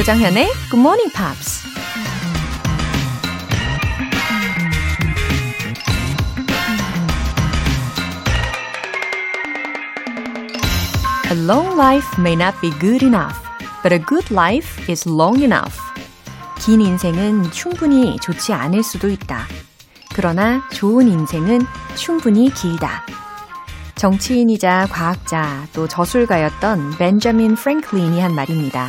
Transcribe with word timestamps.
조장현의 0.00 0.46
Good 0.70 0.78
Morning 0.78 1.12
Pops. 1.12 1.66
A 11.30 11.38
long 11.44 11.74
life 11.74 12.08
may 12.18 12.32
not 12.32 12.58
be 12.62 12.70
good 12.80 13.04
enough, 13.04 13.36
but 13.82 13.92
a 13.92 13.98
good 13.98 14.32
life 14.32 14.90
is 14.90 15.06
long 15.06 15.42
enough. 15.42 15.78
긴 16.60 16.80
인생은 16.80 17.50
충분히 17.50 18.16
좋지 18.22 18.54
않을 18.54 18.82
수도 18.82 19.10
있다. 19.10 19.44
그러나 20.14 20.66
좋은 20.72 21.08
인생은 21.08 21.60
충분히 21.94 22.50
길다. 22.54 23.04
정치인이자 23.96 24.88
과학자 24.90 25.66
또 25.74 25.86
저술가였던 25.86 26.96
벤자민 26.96 27.54
프랭클린이 27.54 28.18
한 28.18 28.34
말입니다. 28.34 28.88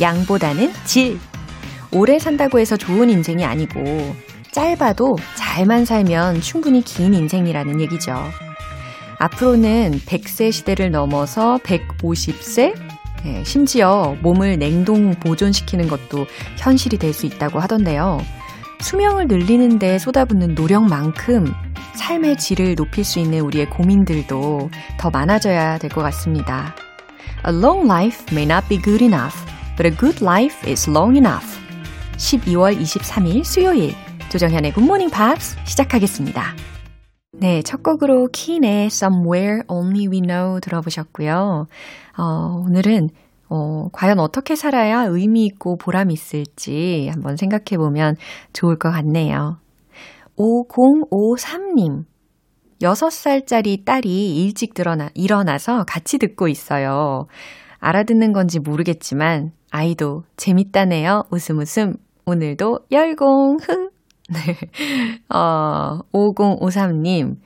양보다는 0.00 0.72
질. 0.84 1.18
오래 1.92 2.18
산다고 2.18 2.58
해서 2.58 2.76
좋은 2.76 3.08
인생이 3.10 3.44
아니고 3.44 4.14
짧아도 4.52 5.16
잘만 5.34 5.84
살면 5.84 6.40
충분히 6.40 6.82
긴 6.82 7.14
인생이라는 7.14 7.80
얘기죠. 7.80 8.16
앞으로는 9.18 10.00
100세 10.06 10.52
시대를 10.52 10.90
넘어서 10.90 11.58
150세? 11.64 12.74
네, 13.24 13.42
심지어 13.44 14.16
몸을 14.22 14.58
냉동 14.58 15.14
보존시키는 15.14 15.88
것도 15.88 16.26
현실이 16.58 16.98
될 16.98 17.12
수 17.12 17.26
있다고 17.26 17.60
하던데요. 17.60 18.20
수명을 18.80 19.26
늘리는데 19.26 19.98
쏟아붓는 19.98 20.54
노력만큼 20.54 21.52
삶의 21.94 22.36
질을 22.36 22.74
높일 22.74 23.04
수 23.04 23.18
있는 23.18 23.40
우리의 23.40 23.70
고민들도 23.70 24.70
더 24.98 25.10
많아져야 25.10 25.78
될 25.78 25.88
것 25.90 26.02
같습니다. 26.02 26.74
A 27.48 27.54
long 27.54 27.86
life 27.86 28.26
may 28.32 28.44
not 28.44 28.68
be 28.68 28.80
good 28.80 29.02
enough, 29.02 29.34
but 29.76 29.86
a 29.86 29.96
good 29.96 30.22
life 30.24 30.68
is 30.68 30.88
long 30.90 31.16
enough. 31.16 31.58
12월 32.16 32.78
23일 32.80 33.44
수요일 33.44 33.94
조정현의 34.30 34.72
굿모닝 34.72 35.10
팝스 35.10 35.56
시작하겠습니다. 35.64 36.42
네, 37.32 37.62
첫 37.62 37.82
곡으로 37.82 38.28
킨의 38.32 38.86
Somewhere 38.86 39.62
Only 39.68 40.08
We 40.08 40.20
Know 40.22 40.60
들어보셨고요. 40.60 41.66
어, 42.18 42.22
오늘은 42.64 43.10
어, 43.48 43.88
과연 43.92 44.18
어떻게 44.18 44.56
살아야 44.56 45.02
의미 45.04 45.44
있고 45.46 45.76
보람 45.76 46.10
있을지 46.10 47.08
한번 47.12 47.36
생각해 47.36 47.76
보면 47.76 48.16
좋을 48.52 48.78
것 48.78 48.90
같네요. 48.90 49.58
5053님. 50.36 52.04
6살짜리 52.82 53.84
딸이 53.84 54.36
일찍 54.42 54.74
드러나, 54.74 55.08
일어나서 55.14 55.84
같이 55.84 56.18
듣고 56.18 56.48
있어요. 56.48 57.26
알아듣는 57.78 58.32
건지 58.32 58.58
모르겠지만, 58.58 59.52
아이도 59.76 60.22
재밌다네요. 60.38 61.24
웃음 61.30 61.58
웃음. 61.58 61.96
오늘도 62.24 62.86
열공, 62.90 63.58
흥. 63.60 63.90
네. 64.32 64.56
어, 65.28 65.98
5053님. 66.14 67.36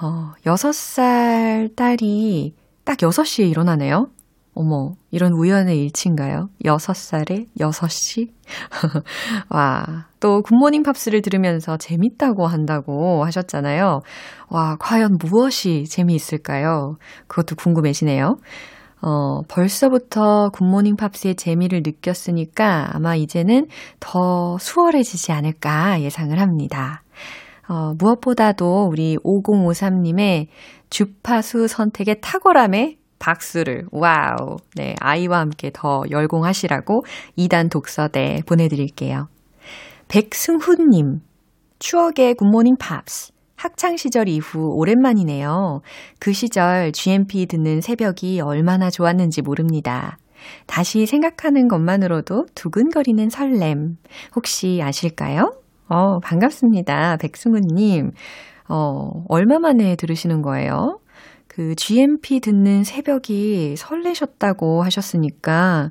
어, 0.00 0.32
6살 0.46 1.76
딸이 1.76 2.54
딱 2.84 2.96
6시에 2.96 3.50
일어나네요. 3.50 4.06
어머, 4.54 4.94
이런 5.10 5.32
우연의 5.32 5.78
일치인가요? 5.78 6.48
6살에 6.64 7.48
6시? 7.60 8.30
와, 9.50 10.06
또 10.20 10.40
굿모닝 10.40 10.84
팝스를 10.84 11.20
들으면서 11.20 11.76
재밌다고 11.76 12.46
한다고 12.46 13.24
하셨잖아요. 13.26 14.00
와, 14.48 14.76
과연 14.80 15.18
무엇이 15.22 15.84
재미있을까요? 15.84 16.96
그것도 17.26 17.56
궁금해지네요. 17.56 18.36
어, 19.06 19.42
벌써부터 19.48 20.48
굿모닝 20.54 20.96
팝스의 20.96 21.34
재미를 21.34 21.82
느꼈으니까 21.84 22.88
아마 22.94 23.14
이제는 23.16 23.66
더 24.00 24.56
수월해지지 24.58 25.30
않을까 25.30 26.00
예상을 26.00 26.40
합니다. 26.40 27.02
어, 27.68 27.92
무엇보다도 27.98 28.88
우리 28.90 29.18
5053님의 29.18 30.46
주파수 30.88 31.68
선택의 31.68 32.22
탁월함에 32.22 32.96
박수를, 33.18 33.86
wow. 33.90 34.56
네, 34.74 34.94
아이와 35.00 35.38
함께 35.38 35.70
더 35.72 36.02
열공하시라고 36.10 37.04
2단 37.36 37.70
독서대 37.70 38.40
보내드릴게요. 38.46 39.28
백승훈님, 40.08 41.20
추억의 41.78 42.34
굿모닝 42.36 42.76
팝스. 42.78 43.33
학창시절 43.56 44.28
이후 44.28 44.74
오랜만이네요. 44.74 45.80
그 46.18 46.32
시절 46.32 46.92
GMP 46.92 47.46
듣는 47.46 47.80
새벽이 47.80 48.40
얼마나 48.40 48.90
좋았는지 48.90 49.42
모릅니다. 49.42 50.18
다시 50.66 51.06
생각하는 51.06 51.68
것만으로도 51.68 52.46
두근거리는 52.54 53.30
설렘. 53.30 53.96
혹시 54.34 54.80
아실까요? 54.82 55.54
어, 55.88 56.18
반갑습니다. 56.20 57.16
백승훈님. 57.18 58.12
어, 58.68 59.24
얼마 59.28 59.58
만에 59.58 59.96
들으시는 59.96 60.42
거예요? 60.42 60.98
그 61.46 61.74
GMP 61.76 62.40
듣는 62.40 62.82
새벽이 62.82 63.76
설레셨다고 63.76 64.82
하셨으니까 64.82 65.90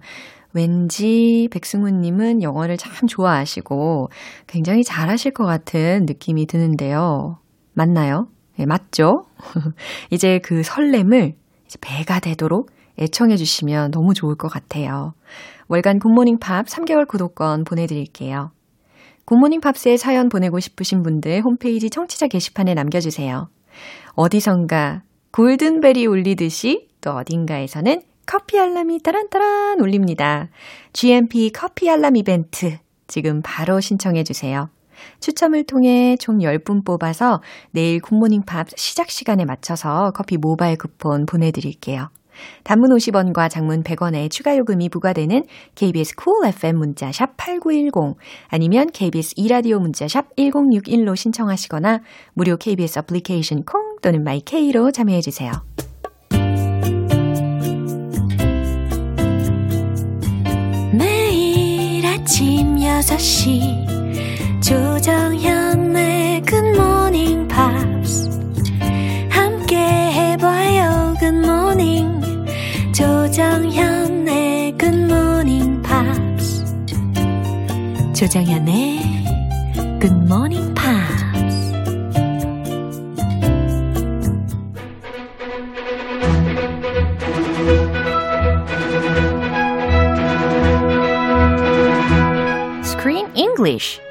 왠지 0.54 1.48
백승훈님은 1.52 2.44
영어를 2.44 2.78
참 2.78 3.08
좋아하시고 3.08 4.10
굉장히 4.48 4.84
잘하실 4.84 5.32
것 5.32 5.46
같은 5.46 6.06
느낌이 6.06 6.46
드는데요. 6.48 7.38
맞나요? 7.74 8.28
네, 8.58 8.66
맞죠? 8.66 9.26
이제 10.12 10.40
그 10.44 10.64
설렘을 10.64 11.34
이제 11.66 11.78
배가 11.82 12.20
되도록 12.20 12.70
애청해 13.00 13.38
주시면 13.38 13.92
너무 13.92 14.14
좋을 14.14 14.36
것 14.36 14.48
같아요. 14.48 15.14
월간 15.68 16.00
굿모닝 16.00 16.38
팝 16.40 16.68
3개월 16.68 17.08
구독권 17.08 17.64
보내드릴게요. 17.64 18.52
굿모닝 19.26 19.62
팝스에 19.62 19.98
사연 19.98 20.30
보내고 20.30 20.60
싶으신 20.60 21.02
분들 21.02 21.42
홈페이지 21.42 21.90
청취자 21.90 22.28
게시판에 22.28 22.74
남겨주세요. 22.74 23.48
어디선가 24.16 25.02
골든벨이 25.32 26.06
울리듯이 26.06 26.88
또 27.02 27.12
어딘가에서는 27.12 28.02
커피 28.26 28.60
알람이 28.60 29.02
따란따란 29.02 29.80
울립니다. 29.80 30.50
GMP 30.94 31.52
커피 31.52 31.90
알람 31.90 32.16
이벤트 32.18 32.78
지금 33.08 33.42
바로 33.44 33.80
신청해 33.80 34.24
주세요. 34.24 34.70
추첨을 35.20 35.64
통해 35.64 36.16
총 36.20 36.40
10분 36.40 36.86
뽑아서 36.86 37.42
내일 37.72 38.00
굿모닝 38.02 38.44
팝스 38.44 38.68
시작 38.76 39.10
시간에 39.10 39.46
맞춰서 39.46 40.12
커피 40.12 40.38
모바일 40.38 40.78
쿠폰 40.78 41.26
보내드릴게요. 41.26 42.10
단문 42.64 42.90
50원과 42.90 43.50
장문 43.50 43.84
100원의 43.84 44.32
추가 44.32 44.58
요금이 44.58 44.90
부과되는 44.90 45.46
KBS 45.76 46.16
Cool 46.16 46.54
FM 46.54 46.78
문자 46.78 47.12
샵 47.12 47.38
8910 47.38 48.18
아니면 48.48 48.90
KBS 48.92 49.34
2라디오 49.38 49.80
문자 49.80 50.08
샵 50.08 50.36
1061로 50.36 51.16
신청하시거나 51.16 52.02
무료 52.34 52.58
KBS 52.58 53.00
애플리케이션 53.00 53.64
콩 53.64 53.98
또는 54.02 54.24
마이케이로 54.24 54.92
참여해 54.92 55.22
주세요. 55.22 55.52
아침 62.24 62.78
6시 62.78 64.03
조정현의 64.64 66.42
굿모닝 66.44 67.50
팝스 67.50 68.30
함께 69.30 69.76
해봐요 69.76 71.14
굿모닝 71.20 72.22
조정현의 72.94 74.78
굿모닝 74.78 75.82
팝스 75.82 76.64
조정현의 78.14 79.02
굿모닝 80.00 80.74
팝스 80.74 80.94
Screen 92.86 93.28
English 93.36 94.03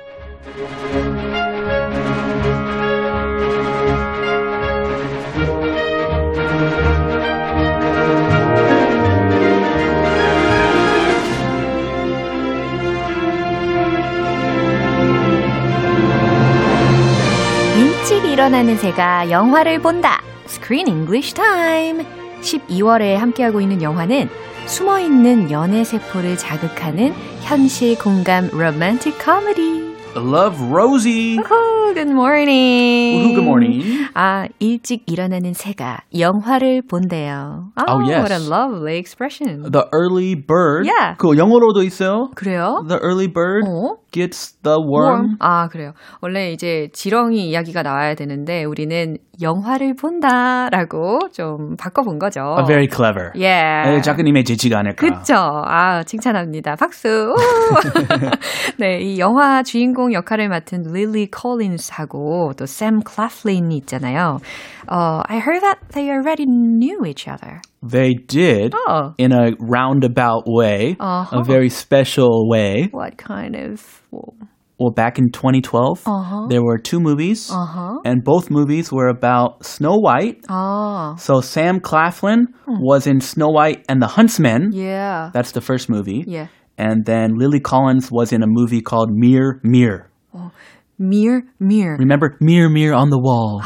일어나는 18.43 18.77
새가 18.77 19.31
영화를 19.31 19.79
본다. 19.79 20.21
Screen 20.47 20.89
English 20.89 21.33
Time. 21.33 22.05
12월에 22.41 23.15
함께하고 23.15 23.61
있는 23.61 23.81
영화는 23.83 24.29
숨어있는 24.67 25.53
연애 25.53 25.85
세포를 25.85 26.37
자극하는 26.37 27.15
현실 27.43 27.97
공감 27.97 28.49
로맨틱 28.51 29.15
코미디 29.25 29.93
Love 30.17 30.61
Rosie. 30.73 31.39
Oh, 31.39 31.95
good 31.95 32.11
morning. 32.11 33.23
Woohoo, 33.23 33.35
good 33.37 33.47
morning. 33.47 34.09
아, 34.15 34.49
일찍 34.59 35.05
일어나는 35.07 35.55
새가 35.55 36.01
영화를 36.19 36.83
본대요. 36.83 37.71
Oh, 37.89 38.01
yes. 38.01 38.29
What 38.29 38.33
a 38.33 38.41
lovely 38.41 38.99
expression. 38.99 39.71
The 39.71 39.87
early 39.93 40.35
bird. 40.35 40.89
Yeah. 40.89 41.15
그거 41.17 41.37
영어로도 41.37 41.85
있어요. 41.85 42.31
그래요? 42.35 42.85
The 42.89 42.99
early 43.01 43.29
bird 43.29 43.69
어? 43.69 44.02
Gets 44.13 44.53
the 44.63 44.77
worm. 44.79 45.37
아, 45.41 45.69
그래요. 45.69 45.93
원래 46.21 46.53
이제 46.53 46.89
지렁이 46.93 47.49
이야기가 47.49 47.83
나와야 47.83 48.15
되는데 48.15 48.65
우리는 48.65 49.17
영화를 49.41 49.95
본다라고 49.95 51.31
좀 51.33 51.77
바꿔본 51.77 52.19
거죠. 52.19 52.41
Uh, 52.59 52.67
very 52.67 52.87
clever. 52.87 53.33
Yeah. 53.35 53.91
네, 53.97 54.01
작가님의 54.03 54.45
재치가 54.45 54.79
아닐까. 54.81 54.97
그쵸. 55.07 55.35
아, 55.35 56.03
칭찬합니다. 56.05 56.77
박수. 56.77 57.35
네, 58.79 59.01
이 59.01 59.19
영화 59.19 59.63
주인공 59.63 60.13
역할을 60.13 60.49
맡은 60.49 60.83
릴리 60.93 61.31
콜린스하고 61.31 62.53
또 62.57 62.67
샘 62.67 63.01
클래플린이 63.01 63.77
있잖아요. 63.79 64.39
어, 64.89 65.23
I 65.29 65.39
heard 65.39 65.61
that 65.63 65.79
they 65.93 66.11
already 66.11 66.45
knew 66.47 67.05
each 67.05 67.29
other. 67.29 67.61
They 67.83 68.15
did 68.15 68.75
Oh. 68.89 69.15
in 69.19 69.33
a 69.33 69.53
roundabout 69.59 70.45
way, 70.47 70.97
Uh-huh. 71.01 71.41
a 71.41 71.45
very 71.45 71.69
special 71.69 72.49
way. 72.49 72.89
What 72.93 73.17
kind 73.19 73.57
of... 73.57 74.03
well, 74.79 74.91
back 74.91 75.19
in 75.19 75.31
2012, 75.31 76.03
Uh-huh. 76.07 76.47
there 76.49 76.63
were 76.63 76.79
two 76.79 76.99
movies, 77.01 77.51
Uh-huh. 77.53 78.01
and 78.05 78.25
both 78.25 78.51
movies 78.51 78.91
were 78.93 79.09
about 79.09 79.65
Snow 79.65 79.97
White. 79.97 80.43
아, 80.49 81.15
So 81.19 81.41
Sam 81.41 81.79
Claflin 81.81 82.49
was 82.67 83.07
in 83.07 83.21
Snow 83.21 83.49
White 83.51 83.85
and 83.89 84.01
the 84.03 84.09
Huntsman. 84.19 84.71
yeah. 84.73 85.31
That's 85.33 85.53
the 85.53 85.61
first 85.61 85.89
movie. 85.89 86.25
Yeah. 86.27 86.47
And 86.79 87.05
then 87.05 87.37
Lily 87.39 87.61
Collins 87.61 88.11
was 88.11 88.33
in 88.33 88.43
a 88.43 88.47
movie 88.49 88.81
called 88.81 89.11
Mirror, 89.13 89.61
Mirror. 89.63 90.09
Oh. 90.35 90.51
Mirror, 90.99 91.43
mirror. 91.61 91.97
Remember 91.99 92.37
Mirror, 92.41 92.71
Mirror 92.71 92.95
on 92.95 93.11
the 93.11 93.19
wall? 93.19 93.63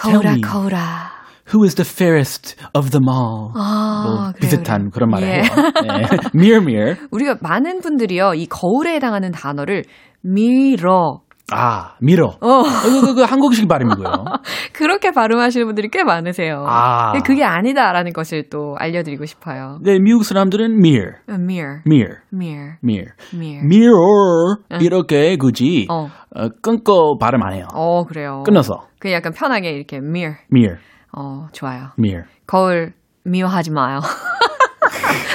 Tell 0.00 0.20
거울아, 0.20 0.32
me, 0.32 0.40
거울아. 0.40 1.10
who 1.52 1.64
is 1.64 1.74
the 1.74 1.88
fairest 1.88 2.56
of 2.74 2.90
them 2.90 3.08
all? 3.08 3.52
아, 3.56 4.04
뭐 4.06 4.16
그래요, 4.16 4.32
비슷한 4.40 4.90
그런 4.90 5.10
말을 5.10 5.28
예. 5.28 5.32
해요. 5.32 5.42
네. 5.42 6.18
Mirror, 6.34 6.62
Mirror. 6.62 6.96
우리가 7.10 7.36
많은 7.40 7.80
분들이요, 7.80 8.34
이 8.34 8.46
거울에 8.46 8.94
해당하는 8.94 9.30
단어를 9.32 9.84
mirror. 10.24 11.20
아, 11.50 11.94
미러. 12.00 12.36
어. 12.40 12.62
그, 12.62 13.00
그, 13.00 13.14
그 13.14 13.22
한국식 13.22 13.68
발음이고요. 13.68 14.24
그렇게 14.74 15.10
발음하시는 15.12 15.66
분들이 15.66 15.88
꽤 15.88 16.04
많으세요. 16.04 16.64
아. 16.68 17.12
근데 17.12 17.24
그게 17.26 17.44
아니다라는 17.44 18.12
것을 18.12 18.50
또 18.50 18.76
알려드리고 18.78 19.24
싶어요. 19.24 19.78
네, 19.82 19.98
미국 19.98 20.24
사람들은 20.24 20.76
mirror, 20.78 21.16
mirror, 21.28 21.80
mirror, 21.86 22.18
mirror, 22.34 22.72
mirror. 22.84 23.12
mirror. 23.32 23.64
mirror 23.64 24.56
이렇게 24.80 25.36
굳이 25.36 25.86
어. 25.90 26.10
어, 26.36 26.48
끊고 26.62 27.18
발음 27.18 27.42
안 27.42 27.54
해요. 27.54 27.66
어, 27.72 28.04
그래요. 28.04 28.42
끊어서 28.44 28.86
그 28.98 29.10
약간 29.12 29.32
편하게 29.32 29.72
이렇게 29.72 29.96
mirror. 29.96 30.36
mirror, 30.52 30.78
어, 31.16 31.48
좋아요. 31.52 31.88
mirror, 31.98 32.28
거울 32.46 32.92
미워하지 33.24 33.70
마요. 33.70 34.00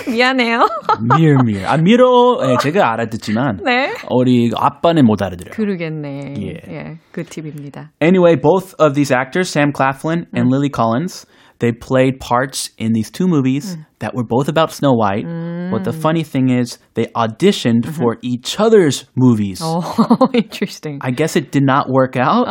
미안해요. 0.10 0.68
mirror, 1.02 1.44
mirror. 1.44 1.66
아 1.68 1.78
미러 1.78 2.40
예, 2.44 2.58
제가 2.58 2.92
알아듣지만 2.94 3.60
네. 3.64 3.94
우리 4.10 4.52
아빠는 4.56 5.06
못 5.06 5.22
알아들어요. 5.22 5.54
그러겠네. 5.54 6.34
예. 6.42 6.54
예, 6.70 6.98
그 7.12 7.24
팁입니다. 7.24 7.92
Anyway, 8.02 8.36
both 8.36 8.76
of 8.80 8.94
these 8.94 9.12
actors, 9.12 9.50
Sam 9.50 9.72
Claflin 9.72 10.28
and 10.36 10.50
Lily 10.52 10.70
Collins, 10.70 11.26
they 11.60 11.72
played 11.72 12.20
parts 12.20 12.72
in 12.78 12.94
these 12.94 13.10
two 13.12 13.28
movies 13.28 13.78
that 14.03 14.15
were 14.15 14.25
both 14.25 14.49
about 14.49 14.71
Snow 14.73 14.93
White. 14.93 15.27
But 15.71 15.85
the 15.85 15.93
funny 15.93 16.23
thing 16.23 16.51
is, 16.51 16.79
they 16.95 17.07
auditioned 17.17 17.85
for 17.87 18.17
each 18.23 18.59
other's 18.61 19.05
movies. 19.17 19.61
어, 19.61 19.83
interesting. 20.35 20.99
I 21.03 21.11
guess 21.11 21.35
it 21.37 21.51
did 21.51 21.65
not 21.65 21.89
work 21.91 22.17
out, 22.17 22.47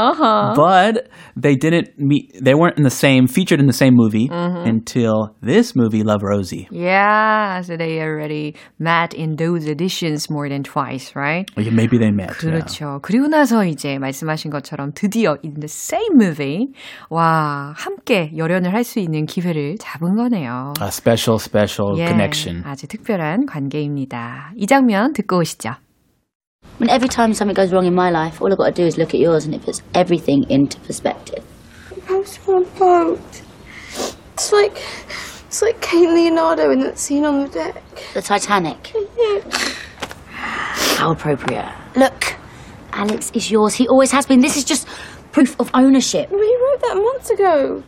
but 0.56 1.08
they 1.36 1.56
didn't 1.56 1.98
meet. 1.98 2.34
They 2.42 2.54
weren't 2.54 2.78
in 2.78 2.84
the 2.84 2.90
same 2.90 3.28
featured 3.28 3.60
in 3.60 3.68
the 3.68 3.74
same 3.74 3.94
movie 3.96 4.30
until 4.32 5.36
this 5.42 5.76
movie, 5.76 6.04
Love 6.04 6.22
Rosie. 6.24 6.68
Yeah, 6.72 7.62
so 7.62 7.78
they 7.78 8.00
already 8.02 8.56
met 8.80 9.14
in 9.14 9.36
those 9.38 9.68
editions 9.68 10.30
more 10.30 10.50
than 10.50 10.64
twice, 10.64 11.16
right? 11.16 11.50
Or 11.58 11.64
maybe 11.72 11.98
they 11.98 12.12
met. 12.12 12.36
yeah. 12.44 12.52
그렇죠. 12.52 13.00
그리고 13.02 13.28
나서 13.28 13.66
이제 13.66 13.98
말씀하신 14.00 14.52
것처럼 14.52 14.92
드디어 14.94 15.38
in 15.44 15.56
the 15.60 15.68
same 15.68 16.14
movie, 16.16 16.74
와, 17.10 17.74
함께 17.78 18.32
열연을 18.36 18.74
할 18.74 18.84
수 18.88 19.00
있는 19.00 19.26
기회를 19.26 19.76
잡은 19.80 20.16
거네요. 20.16 20.74
A 20.82 20.88
special, 20.92 21.36
special 21.42 21.98
예, 21.98 22.06
connection. 22.06 22.64
아주 22.66 22.88
특별한 22.88 23.46
관계입니다. 23.46 24.52
이 24.56 24.66
장면 24.68 25.14
듣고 25.14 25.40
오시죠. 25.40 25.70
I 25.70 26.80
mean, 26.80 26.90
every 26.90 27.10
time 27.10 27.34
something 27.34 27.56
goes 27.56 27.72
wrong 27.74 27.86
in 27.88 27.94
my 27.94 28.12
life, 28.12 28.42
all 28.42 28.52
I've 28.52 28.58
got 28.58 28.76
to 28.76 28.82
do 28.82 28.86
is 28.86 28.98
look 28.98 29.14
at 29.14 29.20
yours 29.20 29.46
and 29.46 29.56
it 29.56 29.64
puts 29.66 29.82
everything 29.96 30.46
into 30.50 30.80
perspective. 30.82 31.44
How's 32.08 32.38
your 32.46 32.64
boat? 32.78 33.42
It's 34.34 34.52
like 34.54 34.78
it's 35.48 35.62
like 35.62 35.82
Kate 35.82 36.08
Leonardo 36.10 36.70
in 36.72 36.80
that 36.82 37.00
scene 37.00 37.26
on 37.26 37.42
the 37.42 37.50
deck. 37.50 37.82
The 38.14 38.22
Titanic. 38.22 38.94
How 40.98 41.12
appropriate. 41.12 41.66
Look, 41.96 42.36
Alex 42.94 43.32
is 43.34 43.50
yours. 43.50 43.74
He 43.74 43.88
always 43.88 44.12
has 44.12 44.26
been. 44.26 44.42
This 44.42 44.58
is 44.58 44.64
just 44.64 44.88
proof 45.32 45.56
of 45.60 45.72
ownership. 45.74 46.30
We 46.32 46.38
wrote 46.38 46.82
that 46.82 46.96
months 46.96 47.30
ago. 47.32 47.84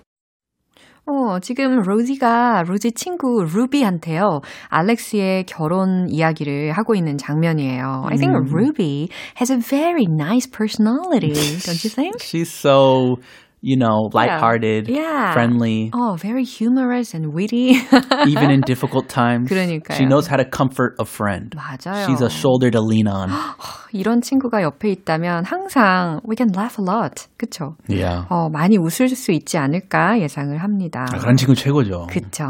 어, 1.06 1.38
지금 1.40 1.82
로지가 1.82 2.64
로지 2.66 2.92
친구 2.92 3.44
루비한테요. 3.44 4.40
알렉스의 4.68 5.44
결혼 5.44 6.08
이야기를 6.08 6.72
하고 6.72 6.94
있는 6.94 7.18
장면이에요. 7.18 8.06
I 8.08 8.16
think 8.16 8.34
Ruby 8.50 9.08
has 9.38 9.52
a 9.52 9.58
very 9.58 10.06
nice 10.08 10.46
personality, 10.46 11.34
don't 11.60 11.84
you 11.84 11.90
think? 11.90 12.22
She's 12.22 12.50
so, 12.50 13.18
you 13.63 13.75
know, 13.75 14.07
lighthearted, 14.13 14.87
Yeah. 14.87 15.33
friendly, 15.33 15.91
Oh, 15.93 16.15
very 16.15 16.45
humorous 16.45 17.13
and 17.13 17.33
witty. 17.35 17.75
even 18.25 18.49
in 18.51 18.61
difficult 18.61 19.09
times. 19.09 19.49
그러니까요. 19.51 19.97
She 19.97 20.05
knows 20.05 20.27
how 20.27 20.37
to 20.37 20.45
comfort 20.45 20.95
a 20.97 21.03
friend. 21.03 21.51
맞아요. 21.57 22.05
She's 22.07 22.21
a 22.21 22.29
shoulder 22.29 22.71
to 22.71 22.79
lean 22.79 23.07
on. 23.09 23.29
이런 23.91 24.21
친구가 24.21 24.61
옆에 24.63 24.87
있다면 24.91 25.43
항상 25.45 26.21
we 26.23 26.37
can 26.37 26.53
laugh 26.55 26.79
a 26.79 26.85
lot. 26.87 27.27
그쵸? 27.37 27.75
yeah. 27.89 28.23
어, 28.29 28.47
많이 28.49 28.77
웃을 28.77 29.09
수 29.09 29.33
있지 29.33 29.57
않을까 29.57 30.21
예상을 30.21 30.55
합니다. 30.57 31.05
아, 31.11 31.17
그런 31.19 31.35
친구 31.35 31.53
최고죠. 31.53 32.07
그쵸. 32.09 32.45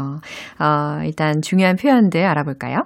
어, 0.60 1.02
일단 1.04 1.42
중요한 1.42 1.74
표현들 1.74 2.24
알아볼까요? 2.24 2.82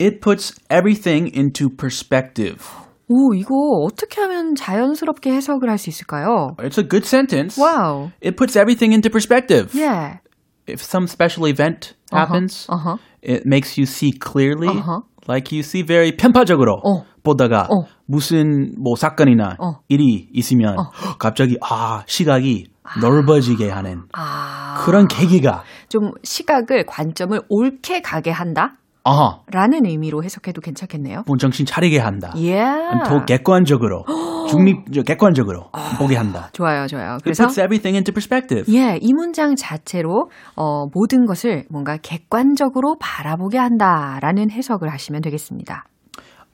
It 0.00 0.20
puts 0.20 0.54
everything 0.70 1.30
into 1.36 1.68
perspective. 1.68 2.62
오, 3.09 3.33
이거 3.33 3.55
어떻게 3.83 4.21
하면 4.21 4.55
자연스럽게 4.55 5.31
해석을 5.31 5.69
할 5.69 5.77
수 5.77 5.89
있을까요? 5.89 6.55
It's 6.59 6.77
a 6.77 6.87
good 6.87 7.05
sentence. 7.05 7.57
와우. 7.61 8.11
It 8.23 8.35
puts 8.37 8.55
everything 8.55 8.93
into 8.93 9.09
perspective. 9.09 9.73
Yeah. 9.73 10.19
If 10.67 10.81
some 10.83 11.07
special 11.07 11.47
event 11.49 11.95
happens, 12.13 12.67
uh-huh. 12.69 12.97
it 13.23 13.43
makes 13.45 13.77
you 13.79 13.85
see 13.85 14.11
clearly. 14.11 14.67
Uh-huh. 14.69 15.01
Like 15.27 15.51
you 15.51 15.61
see 15.63 15.81
very 15.83 16.11
편파적으로 16.15 16.81
어. 16.83 17.05
보다가 17.23 17.67
어. 17.71 17.85
무슨 18.05 18.73
뭐 18.77 18.95
사건이나 18.95 19.55
어. 19.59 19.79
일이 19.89 20.27
있으면 20.33 20.75
갑자기 21.19 21.57
아 21.61 22.03
시각이 22.07 22.67
넓어지게 23.01 23.69
하는 23.69 24.03
아. 24.13 24.81
그런 24.85 25.07
계기가 25.07 25.63
좀 25.89 26.11
시각을 26.23 26.85
관점을 26.87 27.39
옳게 27.49 28.01
가게 28.01 28.31
한다? 28.31 28.75
아, 29.03 29.39
라는 29.51 29.85
의미로 29.85 30.23
해석해도 30.23 30.61
괜찮겠네요. 30.61 31.23
뭐 31.25 31.37
정신 31.37 31.65
차리게 31.65 31.99
한다. 31.99 32.31
Yeah. 32.35 32.99
더 33.05 33.25
객관적으로 33.25 34.05
중립 34.49 34.91
객관적으로 35.05 35.69
보게 35.97 36.15
한다. 36.15 36.49
좋아요, 36.53 36.87
좋아요. 36.87 37.13
It 37.13 37.23
그래서 37.23 37.43
puts 37.45 37.59
everything 37.59 37.95
into 37.95 38.13
perspective. 38.13 38.65
예, 38.73 38.97
이 38.99 39.13
문장 39.13 39.55
자체로 39.55 40.29
어, 40.55 40.87
모든 40.93 41.25
것을 41.25 41.65
뭔가 41.69 41.97
객관적으로 41.97 42.95
바라보게 42.99 43.57
한다라는 43.57 44.51
해석을 44.51 44.91
하시면 44.91 45.21
되겠습니다. 45.21 45.85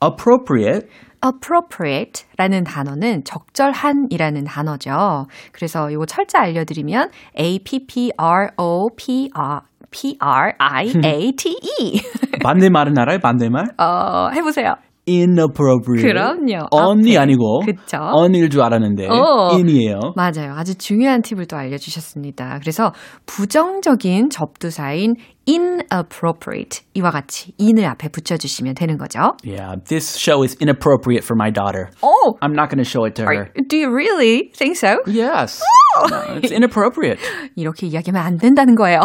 Appropriate 0.04 0.88
appropriate라는 1.24 2.64
단어는 2.64 3.24
적절한이라는 3.24 4.44
단어죠. 4.44 5.26
그래서 5.52 5.90
이거 5.90 6.04
철자 6.06 6.40
알려드리면 6.40 7.10
A 7.38 7.58
P 7.64 7.86
P 7.86 8.12
R 8.16 8.50
O 8.58 8.88
P 8.94 9.30
R 9.34 9.60
P 9.96 10.18
R 10.20 10.52
I 10.58 10.92
A 11.04 11.32
T 11.32 11.48
E. 11.80 12.00
반대말은 12.42 12.98
알아요? 12.98 13.18
반대말? 13.18 13.68
어, 13.78 14.28
해보세요. 14.34 14.76
Inappropriate. 15.08 16.02
그럼요. 16.02 16.66
on이 16.70 17.16
앞에. 17.16 17.18
아니고 17.18 17.60
그쵸. 17.64 17.98
on일 18.12 18.50
줄 18.50 18.62
알았는데 18.62 19.06
어. 19.08 19.50
in이에요. 19.54 20.14
맞아요. 20.16 20.54
아주 20.56 20.74
중요한 20.76 21.22
팁을 21.22 21.46
또 21.46 21.56
알려주셨습니다. 21.56 22.58
그래서 22.60 22.92
부정적인 23.26 24.30
접두사인 24.30 25.14
inappropriate 25.48 26.82
이와 26.94 27.10
같이 27.10 27.52
in을 27.60 27.84
앞에 27.84 28.08
붙여주시면 28.08 28.74
되는 28.74 28.98
거죠. 28.98 29.36
Yeah, 29.44 29.76
this 29.88 30.16
show 30.18 30.42
is 30.42 30.56
inappropriate 30.60 31.24
for 31.24 31.36
my 31.36 31.52
daughter. 31.52 31.90
Oh, 32.02 32.36
I'm 32.42 32.52
not 32.52 32.68
going 32.68 32.82
to 32.82 32.88
show 32.88 33.04
it 33.06 33.14
to 33.16 33.24
her. 33.24 33.52
do 33.68 33.76
you 33.76 33.88
really 33.94 34.50
think 34.54 34.76
so? 34.76 34.98
Yes. 35.06 35.62
No, 36.10 36.40
it's 36.42 36.50
inappropriate. 36.52 37.18
이렇게 37.56 37.86
이야기하면 37.86 38.22
안 38.22 38.36
된다는 38.38 38.74
거예요. 38.74 39.00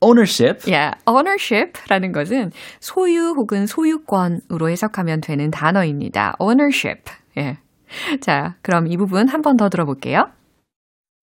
ownership. 0.00 0.60
Yeah, 0.66 0.96
ownership라는 1.06 2.12
것은 2.12 2.52
소유 2.80 3.34
혹은 3.36 3.66
소유권으로 3.66 4.68
해석하면 4.70 5.20
되는 5.20 5.50
단어입니다. 5.50 6.34
ownership. 6.40 7.10
예. 7.36 7.58
자, 8.20 8.56
그럼 8.62 8.86
이 8.86 8.96
부분 8.96 9.28
한 9.28 9.42
번 9.42 9.56
더 9.56 9.68
들어볼게요. 9.68 10.26